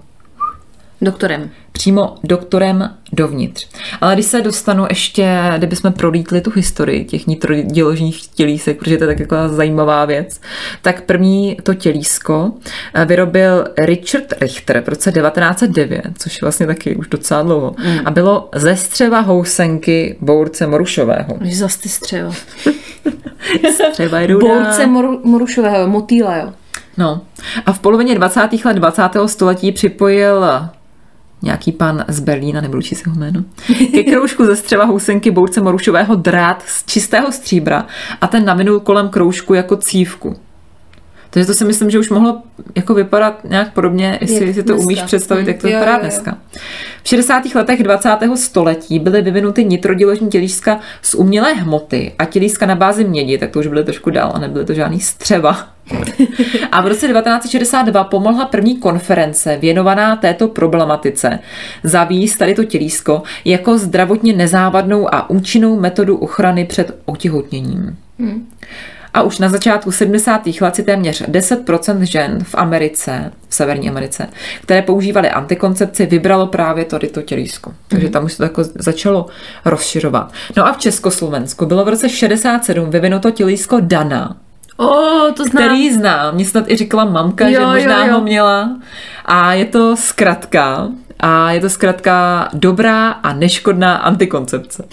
Doktorem. 1.00 1.50
přímo 1.72 2.14
doktorem 2.24 2.94
dovnitř. 3.12 3.68
Ale 4.00 4.14
když 4.14 4.26
se 4.26 4.40
dostanu 4.40 4.87
ještě, 4.88 5.38
kdybychom 5.56 5.92
prolítli 5.92 6.40
tu 6.40 6.50
historii 6.50 7.04
těch 7.04 7.26
nitroděložních 7.26 8.26
tělísek, 8.26 8.78
protože 8.78 8.96
to 8.96 9.04
je 9.04 9.09
tak 9.09 9.20
jako 9.20 9.37
zajímavá 9.48 10.04
věc, 10.04 10.40
tak 10.82 11.02
první 11.02 11.56
to 11.62 11.74
tělísko 11.74 12.52
eh, 12.94 13.04
vyrobil 13.04 13.64
Richard 13.78 14.32
Richter 14.40 14.82
v 14.85 14.88
roce 14.88 15.12
1909, 15.12 16.02
což 16.18 16.35
je 16.35 16.38
vlastně 16.42 16.66
taky 16.66 16.96
už 16.96 17.09
docela 17.09 17.42
dlouho. 17.42 17.74
Mm. 17.78 17.98
A 18.04 18.11
bylo 18.11 18.48
ze 18.54 18.76
střeva 18.76 19.20
housenky 19.20 20.16
bource 20.20 20.66
morušového. 20.66 21.38
Zas 21.52 21.76
ty 21.76 21.88
střeva. 21.88 22.32
Střeva 23.90 24.20
je. 24.20 24.37
Borce 24.37 24.87
moru, 24.87 25.20
morušového, 25.24 25.88
motýla, 25.88 26.37
jo. 26.37 26.52
No. 26.98 27.20
A 27.66 27.72
v 27.72 27.78
polovině 27.78 28.14
20. 28.14 28.40
let 28.64 28.74
20. 28.74 29.02
století 29.26 29.72
připojil 29.72 30.44
nějaký 31.46 31.72
pan 31.72 32.04
z 32.09 32.20
Berlína, 32.20 32.61
nebudu 32.61 32.82
číst 32.82 33.06
jeho 33.06 33.18
jméno, 33.18 33.44
ke 33.92 34.02
kroužku 34.02 34.44
ze 34.44 34.56
střeva 34.56 34.85
housenky 34.85 35.30
bouřce 35.30 35.61
morušového 35.61 36.14
drát 36.14 36.62
z 36.66 36.87
čistého 36.87 37.32
stříbra 37.32 37.87
a 38.20 38.26
ten 38.26 38.44
navinul 38.44 38.80
kolem 38.80 39.09
kroužku 39.09 39.54
jako 39.54 39.76
cívku. 39.76 40.37
Takže 41.30 41.46
to 41.46 41.54
si 41.54 41.64
myslím, 41.64 41.90
že 41.90 41.98
už 41.98 42.11
mohlo 42.11 42.42
jako 42.74 42.94
vypadat 42.94 43.40
nějak 43.44 43.72
podobně, 43.72 44.18
jestli 44.20 44.46
Jak 44.46 44.54
si 44.54 44.62
to 44.62 44.72
dneska. 44.72 44.85
umíš 44.85 45.02
představit, 45.02 45.48
jak 45.48 45.59
to 45.59 45.68
Jo, 45.68 45.72
vypadá 45.74 45.92
jo. 45.92 46.00
dneska. 46.00 46.38
V 47.02 47.09
60. 47.09 47.54
letech 47.54 47.82
20. 47.82 48.18
století 48.35 48.98
byly 48.98 49.22
vyvinuty 49.22 49.64
nitrodiložní 49.64 50.28
tělíska 50.28 50.78
z 51.02 51.14
umělé 51.14 51.52
hmoty 51.54 52.12
a 52.18 52.24
tělíska 52.24 52.66
na 52.66 52.74
bázi 52.74 53.04
mědi, 53.04 53.38
tak 53.38 53.50
to 53.50 53.59
už 53.59 53.66
byly 53.66 53.85
trošku 53.85 54.11
dál 54.11 54.32
a 54.35 54.38
nebyly 54.38 54.64
to 54.64 54.74
žádný 54.74 55.00
střeva. 55.00 55.75
A 56.72 56.81
v 56.81 56.87
roce 56.87 57.09
1962 57.09 58.05
pomohla 58.05 58.44
první 58.44 58.77
konference 58.77 59.57
věnovaná 59.57 60.16
této 60.16 60.49
problematice 60.49 61.38
zavíst 61.83 62.38
tady 62.38 62.55
to 62.55 62.64
tělísko 62.64 63.22
jako 63.44 63.79
zdravotně 63.79 64.33
nezávadnou 64.33 65.14
a 65.14 65.31
účinnou 65.31 65.81
metodu 65.81 66.16
ochrany 66.16 66.64
před 66.64 66.99
otěhotněním. 67.05 67.96
A 69.14 69.22
už 69.22 69.38
na 69.38 69.49
začátku 69.49 69.92
70. 69.92 70.46
let 70.61 70.77
si 70.77 70.83
téměř 70.83 71.22
10% 71.22 72.01
žen 72.01 72.45
v 72.45 72.55
Americe, 72.55 73.32
v 73.49 73.55
Severní 73.55 73.89
Americe, 73.89 74.28
které 74.62 74.82
používaly 74.82 75.30
antikoncepci, 75.30 76.07
vybralo 76.07 76.47
právě 76.47 76.84
tady 76.84 77.09
to 77.09 77.22
tělísko. 77.22 77.74
Takže 77.89 78.09
tam 78.09 78.24
už 78.24 78.32
se 78.32 78.37
to 78.39 78.43
jako 78.43 78.64
začalo 78.64 79.26
rozšiřovat. 79.64 80.32
No 80.57 80.66
a 80.66 80.72
v 80.72 80.78
Československu 80.78 81.66
bylo 81.66 81.84
v 81.84 81.89
roce 81.89 82.09
67 82.09 82.91
vyvinuto 82.91 83.30
tělísko 83.30 83.76
Dana, 83.80 84.37
O, 84.77 85.33
to 85.37 85.45
znám. 85.45 85.64
který 85.64 85.91
znám. 85.95 86.35
Mě 86.35 86.45
snad 86.45 86.70
i 86.70 86.77
říkala 86.77 87.05
mamka, 87.05 87.49
Jo, 87.49 87.53
že 87.61 87.66
možná 87.66 88.01
jo, 88.01 88.07
jo. 88.09 88.14
ho 88.14 88.20
měla. 88.20 88.70
A 89.24 89.53
je 89.53 89.64
to 89.64 89.97
zkratka. 89.97 90.89
A 91.20 91.51
je 91.51 91.61
to 91.61 91.70
zkrátka 91.70 92.49
dobrá 92.53 93.09
a 93.11 93.33
neškodná 93.33 93.97
antikoncepce. 93.97 94.85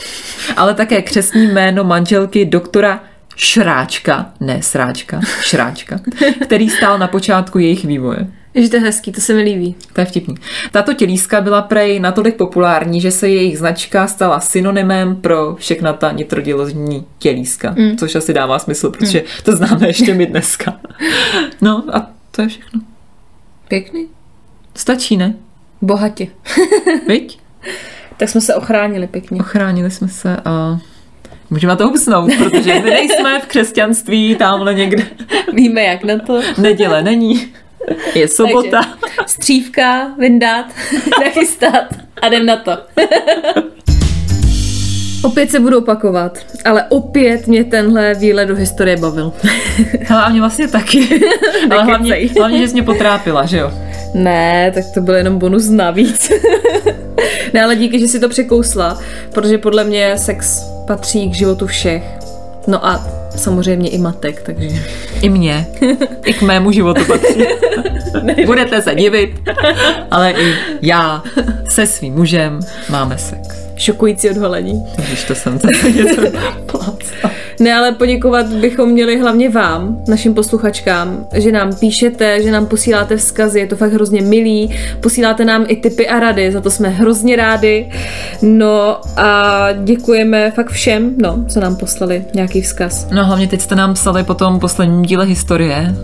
Ale 0.58 0.74
také 0.74 1.02
křesní 1.02 1.48
jméno 1.48 1.84
manželky 1.84 2.46
doktora 2.46 3.00
Šráčka, 3.36 4.26
ne 4.40 4.62
Sráčka, 4.62 5.20
Šráčka, 5.42 6.00
který 6.42 6.70
stál 6.70 6.98
na 6.98 7.08
počátku 7.08 7.60
jejich 7.60 7.86
vývoje. 7.86 8.28
Že 8.56 8.70
to 8.70 8.76
je 8.76 8.82
hezký, 8.82 9.12
to 9.12 9.22
se 9.22 9.34
mi 9.34 9.42
líbí. 9.42 9.76
To 9.94 10.02
je 10.02 10.06
vtipný. 10.06 10.36
Tato 10.72 10.94
tělíska 10.94 11.42
byla 11.42 11.62
prej 11.62 12.00
natolik 12.00 12.36
populární, 12.36 13.02
že 13.02 13.12
se 13.12 13.30
jejich 13.30 13.58
značka 13.58 14.08
stala 14.08 14.40
synonymem 14.40 15.16
pro 15.16 15.56
všechna 15.56 15.94
ta 15.94 16.12
nitrodilozní 16.12 17.06
tělíska, 17.20 17.76
mm. 17.78 17.98
což 17.98 18.16
asi 18.16 18.34
dává 18.34 18.60
smysl, 18.60 18.92
protože 18.92 19.24
to 19.44 19.56
známe 19.56 19.88
ještě 19.88 20.14
my 20.14 20.26
dneska. 20.26 20.80
No 21.62 21.84
a 21.94 22.10
to 22.32 22.42
je 22.42 22.48
všechno. 22.48 22.82
Pěkný. 23.68 24.08
Stačí, 24.76 25.18
ne? 25.18 25.34
Bohatě. 25.82 26.28
Viď? 27.08 27.40
Tak 28.18 28.30
jsme 28.30 28.42
se 28.42 28.56
ochránili 28.56 29.08
pěkně. 29.08 29.40
Ochránili 29.40 29.92
jsme 29.92 30.08
se 30.08 30.38
a 30.46 30.80
můžeme 31.50 31.76
to 31.76 31.90
usnout, 31.90 32.32
protože 32.38 32.80
my 32.80 32.90
nejsme 32.90 33.40
v 33.40 33.46
křesťanství 33.46 34.36
tamhle 34.36 34.74
někde. 34.74 35.06
Víme, 35.54 35.84
jak 35.84 36.04
na 36.04 36.20
to. 36.20 36.42
Neděle 36.58 37.02
není. 37.02 37.54
Je 38.16 38.28
sobota. 38.28 38.82
Takže 39.02 39.16
střívka, 39.28 40.12
vyndat, 40.20 40.66
nachystat 41.26 41.86
a 42.22 42.28
jdem 42.28 42.46
na 42.46 42.56
to. 42.58 42.78
Opět 45.24 45.52
se 45.52 45.60
budu 45.60 45.78
opakovat, 45.78 46.38
ale 46.66 46.84
opět 46.90 47.48
mě 47.48 47.64
tenhle 47.64 48.14
výlet 48.14 48.46
do 48.46 48.56
historie 48.56 48.98
bavil. 48.98 49.34
Hele, 50.02 50.24
a 50.24 50.30
mě 50.30 50.40
vlastně 50.40 50.68
taky. 50.68 51.22
Ale 51.72 51.84
hlavně, 51.84 52.30
hlavně, 52.38 52.58
že 52.58 52.68
jsi 52.68 52.74
mě 52.74 52.84
potrápila, 52.84 53.46
že 53.46 53.58
jo? 53.58 53.72
Ne, 54.14 54.72
tak 54.76 54.84
to 54.94 55.02
byl 55.02 55.16
jenom 55.16 55.40
bonus 55.40 55.70
navíc. 55.70 56.32
ne, 57.54 57.64
ale 57.64 57.76
díky, 57.76 58.00
že 58.00 58.08
si 58.08 58.20
to 58.20 58.30
překousla, 58.30 59.00
protože 59.34 59.58
podle 59.58 59.84
mě 59.84 60.18
sex 60.18 60.64
patří 60.88 61.30
k 61.30 61.34
životu 61.34 61.68
všech. 61.68 62.04
No 62.68 62.86
a 62.86 63.23
samozřejmě 63.36 63.90
i 63.90 63.98
matek, 63.98 64.42
takže... 64.42 64.70
I 65.22 65.30
mě. 65.30 65.68
I 66.26 66.34
k 66.34 66.42
mému 66.42 66.72
životu 66.72 67.06
patří. 67.06 67.44
Budete 68.46 68.82
se 68.82 68.96
divit, 68.96 69.50
ale 70.12 70.32
i 70.32 70.56
já 70.82 71.24
se 71.70 71.86
svým 71.86 72.14
mužem 72.14 72.60
máme 72.90 73.18
sex. 73.18 73.64
Šokující 73.76 74.30
odhalení. 74.30 74.86
Když 75.08 75.24
to 75.24 75.36
jsem 75.36 75.60
něco 75.96 76.22
plácla. 76.66 77.32
Ne, 77.60 77.74
ale 77.74 77.92
poděkovat 77.92 78.46
bychom 78.46 78.90
měli 78.90 79.20
hlavně 79.20 79.50
vám, 79.50 80.04
našim 80.08 80.34
posluchačkám, 80.34 81.28
že 81.34 81.52
nám 81.52 81.76
píšete, 81.76 82.44
že 82.44 82.52
nám 82.52 82.66
posíláte 82.66 83.18
vzkazy, 83.18 83.60
je 83.60 83.68
to 83.68 83.76
fakt 83.76 83.94
hrozně 83.94 84.22
milý, 84.22 84.76
posíláte 85.00 85.46
nám 85.46 85.66
i 85.68 85.76
tipy 85.76 86.08
a 86.08 86.20
rady, 86.20 86.52
za 86.52 86.62
to 86.62 86.72
jsme 86.72 86.90
hrozně 86.90 87.36
rádi. 87.36 87.90
No 88.42 89.02
a 89.18 89.68
děkujeme 89.84 90.52
fakt 90.52 90.70
všem, 90.70 91.16
no, 91.18 91.46
co 91.48 91.60
nám 91.60 91.76
poslali 91.76 92.26
nějaký 92.36 92.62
vzkaz. 92.62 93.08
No 93.12 93.26
hlavně 93.26 93.48
teď 93.48 93.62
jste 93.62 93.76
nám 93.76 93.94
psali 93.94 94.24
po 94.24 94.34
tom 94.34 94.60
posledním 94.60 95.02
díle 95.02 95.26
historie, 95.26 95.96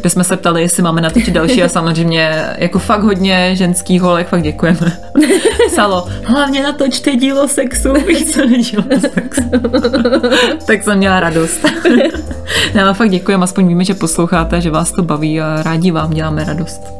kde 0.00 0.10
jsme 0.10 0.24
se 0.24 0.36
ptali, 0.36 0.62
jestli 0.62 0.82
máme 0.82 1.00
natočit 1.00 1.34
další 1.34 1.62
a 1.62 1.68
samozřejmě 1.68 2.44
jako 2.58 2.78
fakt 2.78 3.02
hodně 3.02 3.56
ženských 3.56 4.02
holek, 4.02 4.28
fakt 4.28 4.42
děkujeme. 4.42 4.98
Psalo, 5.66 6.08
hlavně 6.24 6.62
natočte 6.62 7.16
dílo 7.16 7.48
sexu, 7.48 7.92
víš 8.06 8.32
co 8.32 8.46
nedílo 8.46 8.84
sexu. 9.00 9.42
tak 10.66 10.82
jsem 10.82 10.98
měla 10.98 11.20
radost. 11.20 11.64
ne, 12.74 12.82
ale 12.82 12.94
fakt 12.94 13.10
děkujeme, 13.10 13.44
aspoň 13.44 13.68
víme, 13.68 13.84
že 13.84 13.94
posloucháte, 13.94 14.60
že 14.60 14.70
vás 14.70 14.92
to 14.92 15.02
baví 15.02 15.40
a 15.40 15.62
rádi 15.62 15.90
vám 15.90 16.10
děláme 16.10 16.44
radost. 16.44 16.97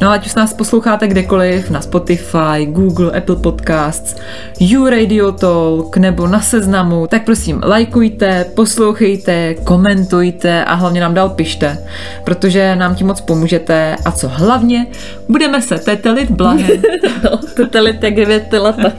No 0.00 0.10
ať 0.10 0.26
už 0.26 0.34
nás 0.34 0.54
posloucháte 0.54 1.08
kdekoliv, 1.08 1.70
na 1.70 1.80
Spotify, 1.80 2.66
Google, 2.66 3.18
Apple 3.18 3.36
Podcasts, 3.36 4.16
You 4.60 4.88
Radio 4.90 5.32
Talk 5.32 5.96
nebo 5.96 6.26
na 6.26 6.40
seznamu, 6.40 7.06
tak 7.06 7.24
prosím 7.24 7.60
lajkujte, 7.64 8.44
poslouchejte, 8.54 9.54
komentujte 9.54 10.64
a 10.64 10.74
hlavně 10.74 11.00
nám 11.00 11.14
dál 11.14 11.28
pište, 11.28 11.78
protože 12.24 12.76
nám 12.76 12.94
tím 12.94 13.06
moc 13.06 13.20
pomůžete 13.20 13.96
a 14.04 14.12
co 14.12 14.28
hlavně, 14.28 14.86
budeme 15.28 15.62
se 15.62 15.78
tetelit 15.78 16.30
blahem. 16.30 16.66
No, 17.24 17.38
tetelit 17.56 18.02
jak 18.02 18.14
dvě 18.14 18.46
leta. 18.58 18.92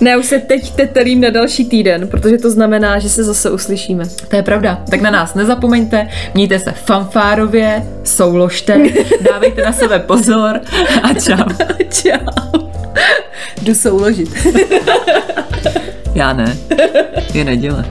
ne, 0.00 0.16
už 0.16 0.26
se 0.26 0.38
teď 0.38 0.70
tetelím 0.70 1.20
na 1.20 1.30
další 1.30 1.64
týden, 1.64 2.08
protože 2.08 2.38
to 2.38 2.50
znamená, 2.50 2.98
že 2.98 3.08
se 3.08 3.24
zase 3.24 3.50
uslyšíme. 3.50 4.04
To 4.28 4.36
je 4.36 4.42
pravda. 4.42 4.82
Tak 4.90 5.00
na 5.00 5.10
nás 5.10 5.34
nezapomeňte, 5.34 6.08
mějte 6.34 6.58
se 6.58 6.72
fanfárově, 6.72 7.82
souložte, 8.04 8.78
dávejte 9.20 9.62
na 9.62 9.72
sebe 9.72 9.98
pozor 9.98 10.60
a 11.02 11.14
čau. 11.14 11.44
Čau. 11.90 12.60
Jdu 13.62 13.74
souložit. 13.74 14.28
Já 16.14 16.32
ne. 16.32 16.56
Je 17.34 17.44
neděle. 17.44 17.84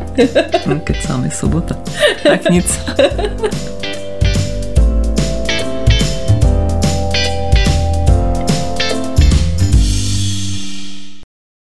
Hm, 0.66 0.80
Kecám, 0.80 1.26
je 1.26 1.32
sobota. 1.32 1.76
Tak 2.24 2.50
nic. 2.50 2.80